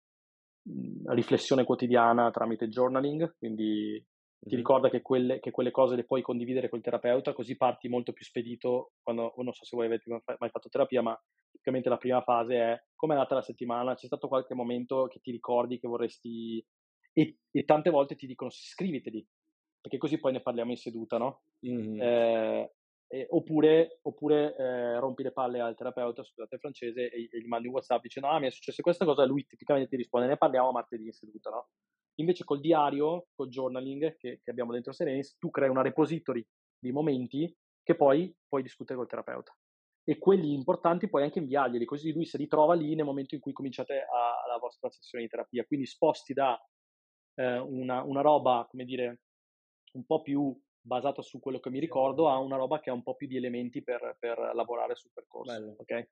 [1.13, 4.05] riflessione quotidiana tramite journaling, quindi.
[4.39, 8.13] Ti ricorda che quelle, che quelle, cose le puoi condividere col terapeuta, così parti molto
[8.13, 11.21] più spedito quando, non so se voi avete mai fatto terapia, ma
[11.51, 15.21] tipicamente la prima fase è come è andata la settimana, c'è stato qualche momento che
[15.21, 16.65] ti ricordi che vorresti...
[17.13, 19.27] E, e tante volte ti dicono scriviteli,
[19.81, 21.45] perché così poi ne parliamo in seduta, no?
[21.67, 22.01] Mm-hmm.
[22.01, 22.75] Eh,
[23.09, 27.47] eh, oppure, oppure eh, rompi le palle al terapeuta, scusate il francese, e, e, gli
[27.47, 29.25] mandi un WhatsApp dicendo: Ah, mi è successa questa cosa.
[29.25, 31.69] Lui tipicamente ti risponde: Ne parliamo martedì in seduta, no?
[32.17, 36.45] Invece col diario, col journaling che, che abbiamo dentro Serenis, tu crei una repository
[36.79, 39.57] di momenti che poi puoi discutere col terapeuta.
[40.05, 43.53] E quelli importanti puoi anche inviarglieli, così lui si ritrova lì nel momento in cui
[43.53, 45.65] cominciate a, la vostra sessione di terapia.
[45.65, 46.59] Quindi sposti da
[47.35, 49.21] eh, una, una roba, come dire,
[49.93, 53.03] un po' più basato su quello che mi ricordo a una roba che ha un
[53.03, 55.75] po' più di elementi per, per lavorare sul percorso.
[55.79, 56.09] Okay?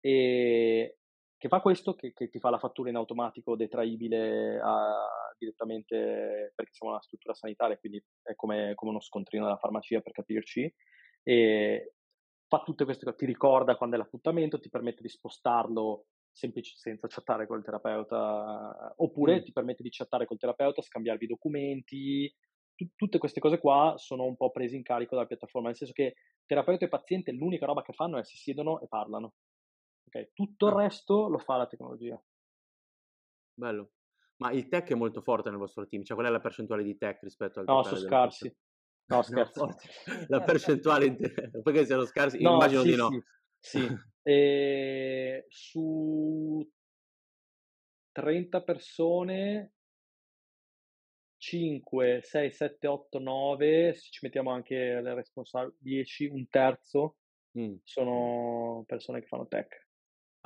[0.00, 0.98] E
[1.36, 5.06] che fa questo, che, che, ti fa la fattura in automatico detraibile a,
[5.38, 10.12] direttamente perché siamo una struttura sanitaria, quindi è come, come uno scontrino della farmacia per
[10.12, 10.72] capirci.
[11.22, 11.94] E
[12.48, 17.06] fa tutte queste cose, ti ricorda quando è l'appuntamento, ti permette di spostarlo semplice senza
[17.08, 19.42] chattare col terapeuta, oppure mm.
[19.42, 22.32] ti permette di chattare col terapeuta, scambiarvi documenti,
[22.96, 26.14] tutte queste cose qua sono un po' prese in carico dalla piattaforma, nel senso che
[26.44, 29.34] terapeuta e paziente l'unica roba che fanno è si siedono e parlano.
[30.06, 30.30] Okay?
[30.32, 30.82] Tutto il ah.
[30.82, 32.20] resto lo fa la tecnologia.
[33.54, 33.92] Bello.
[34.36, 36.96] Ma il tech è molto forte nel vostro team, cioè qual è la percentuale di
[36.96, 38.54] tech rispetto al No, sono scarsi.
[39.06, 39.66] No, scherzo.
[39.66, 39.76] No,
[40.28, 41.14] la percentuale,
[41.62, 42.40] perché siano scarsi?
[42.40, 43.08] No, Immagino sì, di no.
[43.58, 43.86] Sì, sì.
[44.26, 46.66] E su
[48.12, 49.74] 30 persone
[51.36, 57.18] 5, 6, 7, 8, 9, se ci mettiamo anche le responsabili, 10, un terzo
[57.58, 57.74] mm.
[57.82, 59.83] sono persone che fanno tech.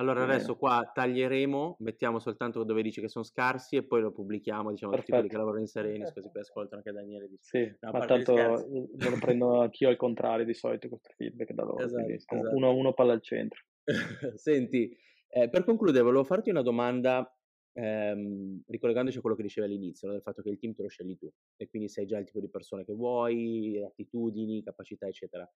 [0.01, 4.71] Allora adesso qua taglieremo, mettiamo soltanto dove dice che sono scarsi e poi lo pubblichiamo,
[4.71, 7.29] diciamo, tutti quelli che lavorano in Serenis, così poi ascoltano anche Daniele.
[7.29, 7.43] Dice.
[7.43, 11.83] Sì, no, ma tanto lo prendo anch'io al contrario di solito questo feedback da loro,
[11.83, 12.55] esatto, esatto.
[12.55, 13.61] uno a uno palla al centro.
[14.37, 14.97] Senti,
[15.31, 17.29] eh, per concludere volevo farti una domanda
[17.73, 20.15] ehm, ricollegandoci a quello che dicevi all'inizio, no?
[20.15, 22.39] del fatto che il team te lo scegli tu e quindi sei già il tipo
[22.39, 25.51] di persone che vuoi, attitudini, capacità, eccetera.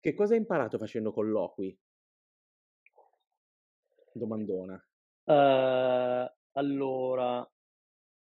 [0.00, 1.78] Che cosa hai imparato facendo colloqui?
[4.18, 4.74] Domandona.
[5.24, 7.48] Uh, allora,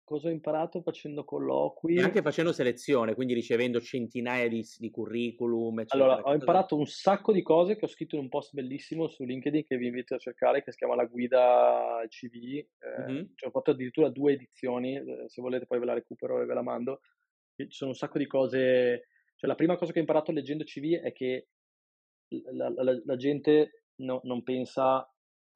[0.07, 1.97] cosa ho imparato facendo colloqui?
[1.97, 5.81] E anche facendo selezione, quindi ricevendo centinaia di, di curriculum.
[5.81, 6.13] Eccetera.
[6.13, 9.25] Allora, ho imparato un sacco di cose che ho scritto in un post bellissimo su
[9.25, 12.57] LinkedIn che vi invito a cercare, che si chiama La guida CV.
[12.57, 13.25] Eh, mm-hmm.
[13.35, 16.55] Cioè, ho fatto addirittura due edizioni, eh, se volete poi ve la recupero e ve
[16.55, 17.01] la mando.
[17.57, 19.09] Ci sono un sacco di cose.
[19.35, 21.49] Cioè, la prima cosa che ho imparato leggendo CV è che
[22.53, 25.09] la, la, la gente no, non pensa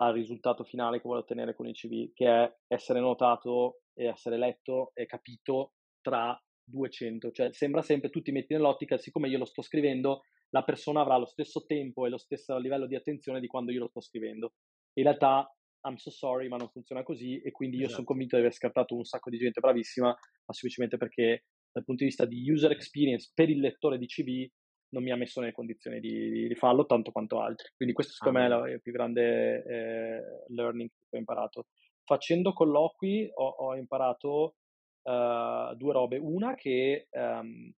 [0.02, 4.38] al risultato finale che vuole ottenere con il CV, che è essere notato e essere
[4.38, 7.30] letto e capito tra 200.
[7.30, 11.16] Cioè sembra sempre, tu ti metti nell'ottica, siccome io lo sto scrivendo, la persona avrà
[11.18, 14.54] lo stesso tempo e lo stesso livello di attenzione di quando io lo sto scrivendo.
[14.94, 17.96] In realtà, I'm so sorry, ma non funziona così e quindi io esatto.
[17.96, 22.02] sono convinto di aver scartato un sacco di gente bravissima, ma semplicemente perché dal punto
[22.02, 24.48] di vista di user experience per il lettore di CV
[24.90, 27.70] non mi ha messo nelle condizioni di, di farlo tanto quanto altri.
[27.76, 31.66] Quindi questo secondo ah, me è il più grande eh, learning che ho imparato.
[32.04, 34.56] Facendo colloqui ho, ho imparato
[35.02, 36.18] uh, due robe.
[36.18, 37.72] Una che um,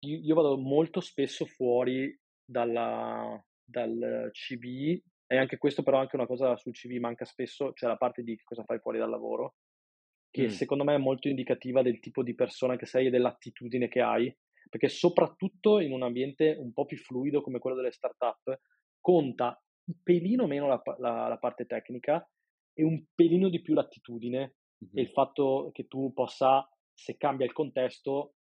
[0.00, 6.26] io, io, vado molto spesso fuori dalla, dal CV e anche questo però anche una
[6.26, 9.54] cosa sul CV manca spesso, cioè la parte di cosa fai fuori dal lavoro,
[10.30, 10.48] che mm.
[10.48, 14.36] secondo me è molto indicativa del tipo di persona che sei e dell'attitudine che hai
[14.74, 18.58] perché soprattutto in un ambiente un po' più fluido come quello delle startup
[19.00, 22.28] conta un pelino meno la, la, la parte tecnica
[22.72, 24.38] e un pelino di più l'attitudine
[24.84, 24.96] mm-hmm.
[24.96, 28.34] e il fatto che tu possa, se cambia il contesto,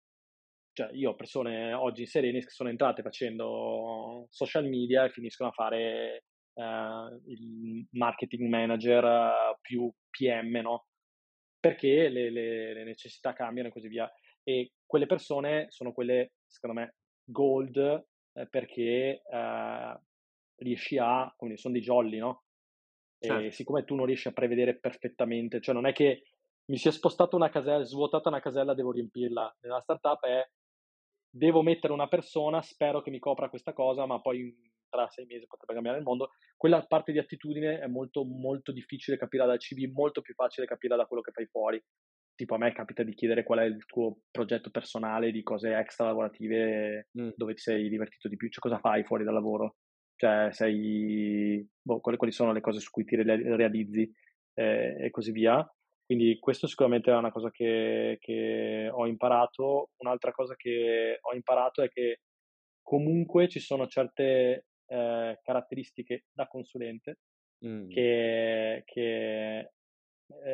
[0.71, 5.49] cioè io ho persone oggi in Serenis che sono entrate facendo social media e finiscono
[5.49, 10.85] a fare uh, il marketing manager più PM, no?
[11.59, 14.09] Perché le, le, le, necessità cambiano e così via.
[14.51, 17.77] E quelle persone sono quelle, secondo me, gold
[18.33, 19.99] eh, perché eh,
[20.57, 22.43] riesci a, dire, sono dei jolly, no?
[23.17, 23.51] E certo.
[23.51, 26.23] siccome tu non riesci a prevedere perfettamente, cioè non è che
[26.65, 29.57] mi si è spostata una casella, svuotata una casella, devo riempirla.
[29.61, 30.49] Nella startup è
[31.33, 34.53] devo mettere una persona, spero che mi copra questa cosa, ma poi
[34.89, 36.31] tra sei mesi potrebbe cambiare il mondo.
[36.57, 40.97] Quella parte di attitudine è molto, molto difficile capire dal CV, molto più facile capire
[40.97, 41.81] da quello che fai fuori.
[42.41, 46.07] Tipo a me capita di chiedere qual è il tuo progetto personale di cose extra
[46.07, 47.29] lavorative mm.
[47.35, 49.75] dove ti sei divertito di più, cioè cosa fai fuori dal lavoro,
[50.15, 54.11] cioè sei, boh, quali, quali sono le cose su cui ti realizzi
[54.55, 55.63] eh, e così via.
[56.03, 59.91] Quindi questo sicuramente è una cosa che, che, ho imparato.
[59.97, 62.21] Un'altra cosa che ho imparato è che
[62.81, 67.19] comunque ci sono certe eh, caratteristiche da consulente
[67.63, 67.87] mm.
[67.89, 69.73] che, che,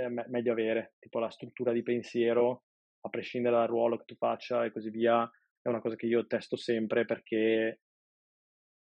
[0.09, 2.63] me- meglio avere, tipo la struttura di pensiero,
[3.01, 5.30] a prescindere dal ruolo che tu faccia e così via,
[5.61, 7.82] è una cosa che io testo sempre perché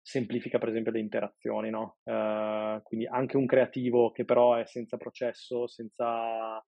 [0.08, 1.98] semplifica per esempio le interazioni, no?
[2.04, 6.64] Uh, quindi anche un creativo che però è senza processo, senza,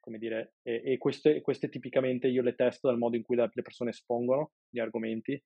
[0.00, 3.50] come dire, e, e queste, queste, tipicamente io le testo dal modo in cui le
[3.62, 5.42] persone espongono gli argomenti,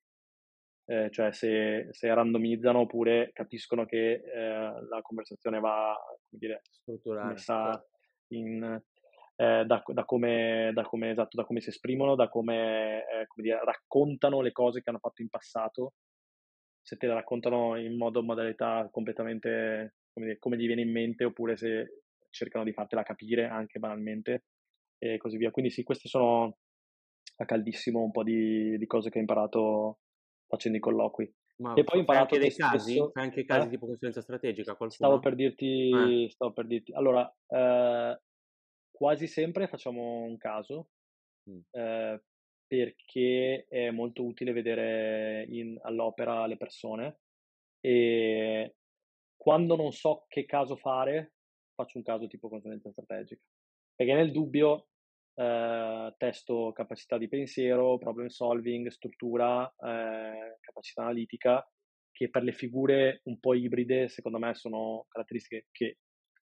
[0.85, 5.95] eh, cioè se, se, randomizzano oppure capiscono che eh, la conversazione va,
[6.27, 6.61] come dire,
[7.71, 7.98] certo.
[8.29, 8.81] In,
[9.35, 13.47] eh, da, da, come, da, come, esatto, da come si esprimono, da come, eh, come
[13.47, 15.93] dire, raccontano le cose che hanno fatto in passato
[16.81, 21.23] se te la raccontano in modo, modalità completamente come, dire, come gli viene in mente,
[21.23, 22.01] oppure se
[22.31, 24.45] cercano di fartela capire anche banalmente
[24.97, 25.51] e così via.
[25.51, 26.57] Quindi sì, queste sono
[27.37, 29.99] a caldissimo un po' di, di cose che ho imparato
[30.47, 31.31] facendo i colloqui.
[31.59, 33.69] Ma e poi ho imparato anche dei casi, spesso, anche casi eh?
[33.71, 34.91] tipo consulenza strategica, qualcuno?
[34.91, 36.29] Stavo per dirti, eh.
[36.29, 36.93] stavo per dirti.
[36.93, 38.19] allora, eh,
[38.89, 40.89] quasi sempre facciamo un caso,
[41.49, 41.59] mm.
[41.71, 42.23] eh,
[42.69, 47.19] perché è molto utile vedere in, all'opera le persone
[47.81, 48.75] e
[49.35, 51.33] quando non so che caso fare
[51.73, 53.41] faccio un caso tipo consulenza strategica
[53.95, 54.89] perché nel dubbio
[55.39, 61.65] eh, testo capacità di pensiero, problem solving, struttura, eh, capacità analitica
[62.11, 65.99] che per le figure un po' ibride secondo me sono caratteristiche che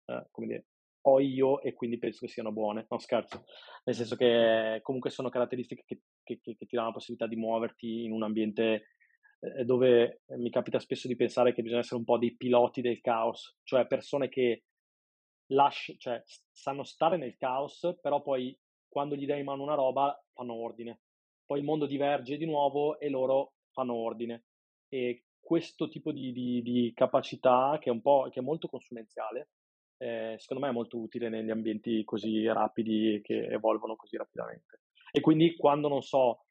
[0.04, 0.66] eh, come dire,
[1.04, 2.86] ho io e quindi penso che siano buone.
[2.90, 3.44] No, scherzo.
[3.84, 7.36] Nel senso che comunque sono caratteristiche che, che, che, che ti danno la possibilità di
[7.36, 8.88] muoverti in un ambiente
[9.40, 13.00] eh, dove mi capita spesso di pensare che bisogna essere un po' dei piloti del
[13.00, 14.64] caos, cioè persone che
[15.46, 18.56] lasci, cioè, sanno stare nel caos, però poi
[18.92, 21.00] quando gli dai in mano una roba fanno ordine.
[21.46, 24.44] Poi il mondo diverge di nuovo e loro fanno ordine.
[24.88, 29.48] E questo tipo di, di, di capacità, che è, che è molto consulenziale,
[29.96, 34.82] eh, secondo me è molto utile negli ambienti così rapidi che evolvono così rapidamente.
[35.10, 36.44] E quindi quando non so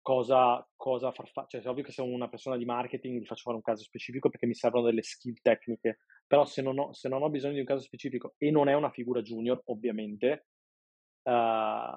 [0.00, 3.26] cosa, cosa far fare, cioè è ovvio che se sono una persona di marketing gli
[3.26, 6.92] faccio fare un caso specifico perché mi servono delle skill tecniche, però se non ho,
[6.92, 10.46] se non ho bisogno di un caso specifico e non è una figura junior, ovviamente,
[11.32, 11.96] uh,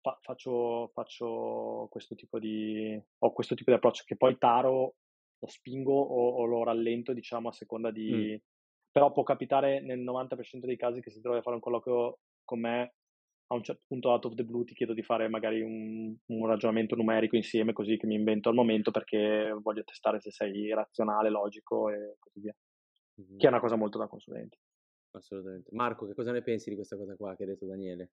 [0.00, 4.94] fa, faccio, faccio, questo tipo di, ho questo tipo di approccio che poi taro,
[5.38, 8.56] lo spingo o, o lo rallento, diciamo, a seconda di, mm
[8.90, 12.58] però può capitare nel 90% dei casi che si trovi a fare un colloquio con
[12.58, 12.94] me
[13.50, 16.46] a un certo punto out of the blue ti chiedo di fare magari un, un,
[16.46, 21.30] ragionamento numerico insieme così che mi invento al momento perché voglio testare se sei razionale,
[21.30, 22.54] logico e così via.
[23.20, 23.38] Mm-hmm.
[23.38, 24.58] Che è una cosa molto da consulenti.
[25.12, 25.70] Assolutamente.
[25.72, 28.10] Marco, che cosa ne pensi di questa cosa qua che ha detto Daniele?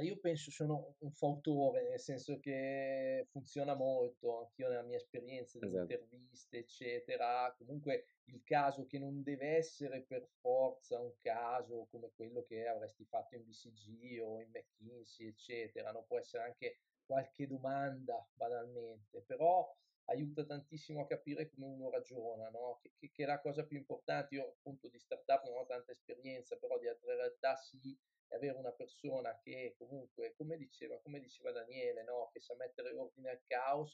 [0.00, 5.72] Io penso sono un fautore, nel senso che funziona molto, anch'io nella mia esperienza delle
[5.72, 5.92] esatto.
[5.92, 7.54] interviste, eccetera.
[7.58, 13.04] Comunque il caso che non deve essere per forza un caso come quello che avresti
[13.04, 16.04] fatto in BCG o in McKinsey, eccetera, no?
[16.04, 19.70] può essere anche qualche domanda banalmente, però
[20.06, 22.78] aiuta tantissimo a capire come uno ragiona, no?
[22.82, 24.34] che, che, che, è la cosa più importante.
[24.34, 27.96] Io appunto di startup non ho tanta esperienza, però di altre realtà sì,
[28.34, 32.30] avere una persona che comunque, come diceva, come diceva Daniele, no?
[32.32, 33.92] che sa mettere ordine al caos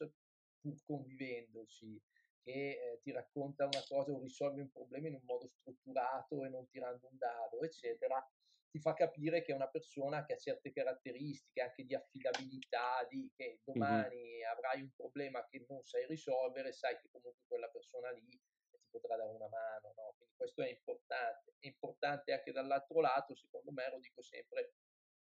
[0.60, 2.00] pur convivendoci,
[2.42, 6.48] che eh, ti racconta una cosa o risolve un problema in un modo strutturato e
[6.48, 8.22] non tirando un dado, eccetera,
[8.70, 13.30] ti fa capire che è una persona che ha certe caratteristiche anche di affidabilità, di
[13.34, 14.50] che domani mm-hmm.
[14.50, 18.40] avrai un problema che non sai risolvere, sai che comunque quella persona lì
[18.90, 20.14] potrà dare una mano, no?
[20.16, 21.54] Quindi questo è importante.
[21.58, 24.74] È importante anche dall'altro lato, secondo me, lo dico sempre,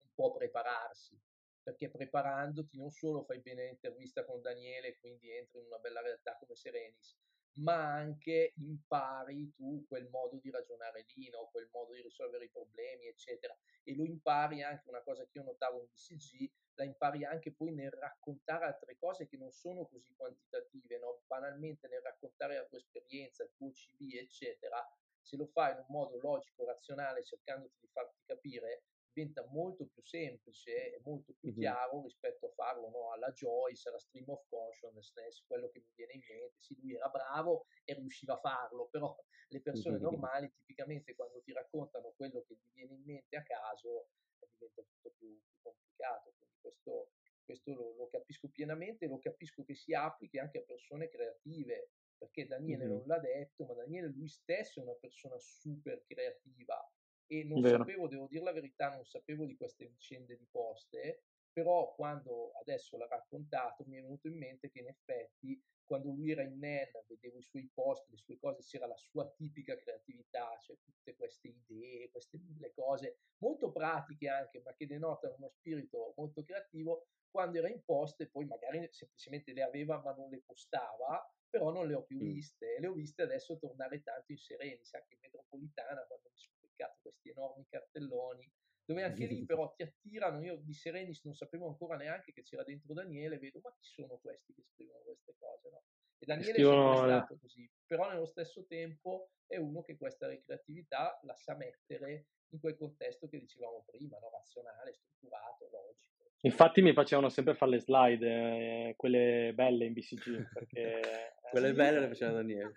[0.02, 1.20] un po' prepararsi,
[1.62, 6.36] perché preparandoti non solo fai bene l'intervista con Daniele, quindi entri in una bella realtà
[6.38, 7.18] come Serenis,
[7.58, 11.48] ma anche impari tu quel modo di ragionare lì, no?
[11.50, 13.56] quel modo di risolvere i problemi, eccetera.
[13.82, 17.72] E lo impari anche, una cosa che io notavo in BCG, la impari anche poi
[17.72, 21.22] nel raccontare altre cose che non sono così quantitative, no?
[21.26, 24.80] banalmente nel raccontare la tua esperienza, il tuo CV, eccetera,
[25.20, 30.02] se lo fai in un modo logico, razionale, cercandoti di farti capire, diventa molto più
[30.02, 33.12] semplice e molto più chiaro rispetto a farlo no?
[33.12, 36.54] alla Joyce, alla stream of consciousness, quello che mi viene in mente.
[36.60, 39.16] Sì, lui era bravo e riusciva a farlo, però
[39.48, 44.10] le persone normali tipicamente quando ti raccontano quello che gli viene in mente a caso
[44.46, 46.32] diventa tutto più, più complicato.
[46.36, 47.10] Quindi questo,
[47.44, 52.46] questo lo, lo, capisco pienamente lo capisco che si applichi anche a persone creative, perché
[52.46, 52.96] Daniele mm-hmm.
[52.96, 56.78] non l'ha detto, ma Daniele lui stesso è una persona super creativa
[57.26, 57.78] e non Vero.
[57.78, 62.96] sapevo, devo dire la verità, non sapevo di queste vicende di poste, però quando adesso
[62.96, 66.90] l'ha raccontato mi è venuto in mente che in effetti quando lui era in NEN
[67.08, 71.48] vedevo i suoi post, le sue cose, c'era la sua tipica creatività, cioè tutte queste
[71.48, 77.58] idee, queste mille cose, molto pratiche anche, ma che denotano uno spirito molto creativo, quando
[77.58, 81.86] era in post e poi magari semplicemente le aveva ma non le postava, però non
[81.86, 85.14] le ho più viste e le ho viste adesso tornare tanto in Sereni, sa che
[85.14, 88.52] in metropolitana quando mi sono beccato questi enormi cartelloni
[88.88, 92.64] dove anche lì però ti attirano, io di Serenis non sapevo ancora neanche che c'era
[92.64, 95.82] dentro Daniele, vedo ma chi sono questi che scrivono queste cose, no?
[96.18, 96.92] E Daniele Scrivono...
[96.92, 101.54] è sempre stato così, però nello stesso tempo è uno che questa ricreatività la sa
[101.54, 104.30] mettere in quel contesto che dicevamo prima, no?
[104.30, 106.30] razionale, strutturato, logico.
[106.42, 111.34] Infatti mi facevano sempre fare le slide, eh, quelle belle in BCG, perché...
[111.50, 112.72] quelle belle le faceva Daniele.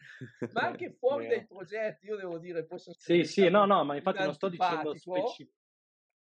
[0.51, 3.95] ma anche fuori dai progetti, io devo dire, poi sono Sì, sì, no, no, ma
[3.95, 5.59] infatti non sto dicendo specifico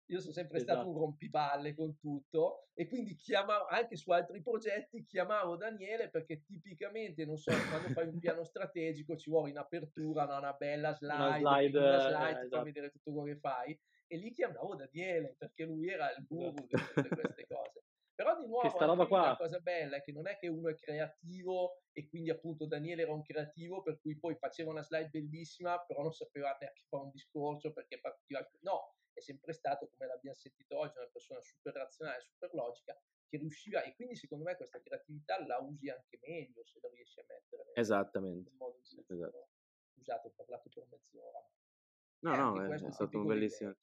[0.09, 0.73] io sono sempre esatto.
[0.73, 6.43] stato un rompipalle con tutto e quindi chiamavo anche su altri progetti chiamavo Daniele perché
[6.43, 10.93] tipicamente non so quando fai un piano strategico ci vuole in apertura no, una bella
[10.93, 12.57] slide una slide, una slide eh, esatto.
[12.57, 16.55] fa vedere tutto quello che fai e lì chiamavo Daniele perché lui era il guru
[16.57, 17.01] esatto.
[17.01, 17.83] di tutte queste cose
[18.15, 22.07] però di nuovo la cosa bella è che non è che uno è creativo e
[22.07, 26.11] quindi appunto Daniele era un creativo per cui poi faceva una slide bellissima però non
[26.11, 30.97] sapeva neanche fare un discorso perché partiva no è sempre stato, come l'abbiamo sentito oggi,
[30.97, 35.59] una persona super razionale, super logica, che riusciva, e quindi secondo me questa creatività la
[35.59, 38.49] usi anche meglio se la riesci a mettere Esattamente.
[38.49, 39.13] in modo giusto.
[39.13, 39.49] Esatto.
[39.93, 41.47] Scusate, ho parlato per mezz'ora.
[42.21, 43.75] No, no, è, è stato un bellissimo.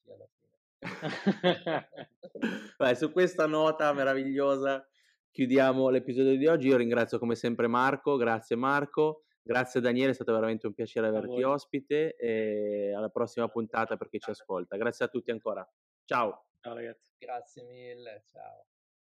[2.77, 4.87] Beh, su questa nota meravigliosa
[5.31, 6.67] chiudiamo l'episodio di oggi.
[6.67, 9.26] Io ringrazio come sempre Marco, grazie Marco.
[9.47, 14.19] Grazie Daniele, è stato veramente un piacere averti ospite e alla prossima puntata per chi
[14.19, 14.75] ci ascolta.
[14.75, 15.65] Grazie a tutti ancora.
[16.03, 16.49] Ciao.
[16.59, 17.13] Ciao ragazzi.
[17.17, 18.67] Grazie mille, ciao.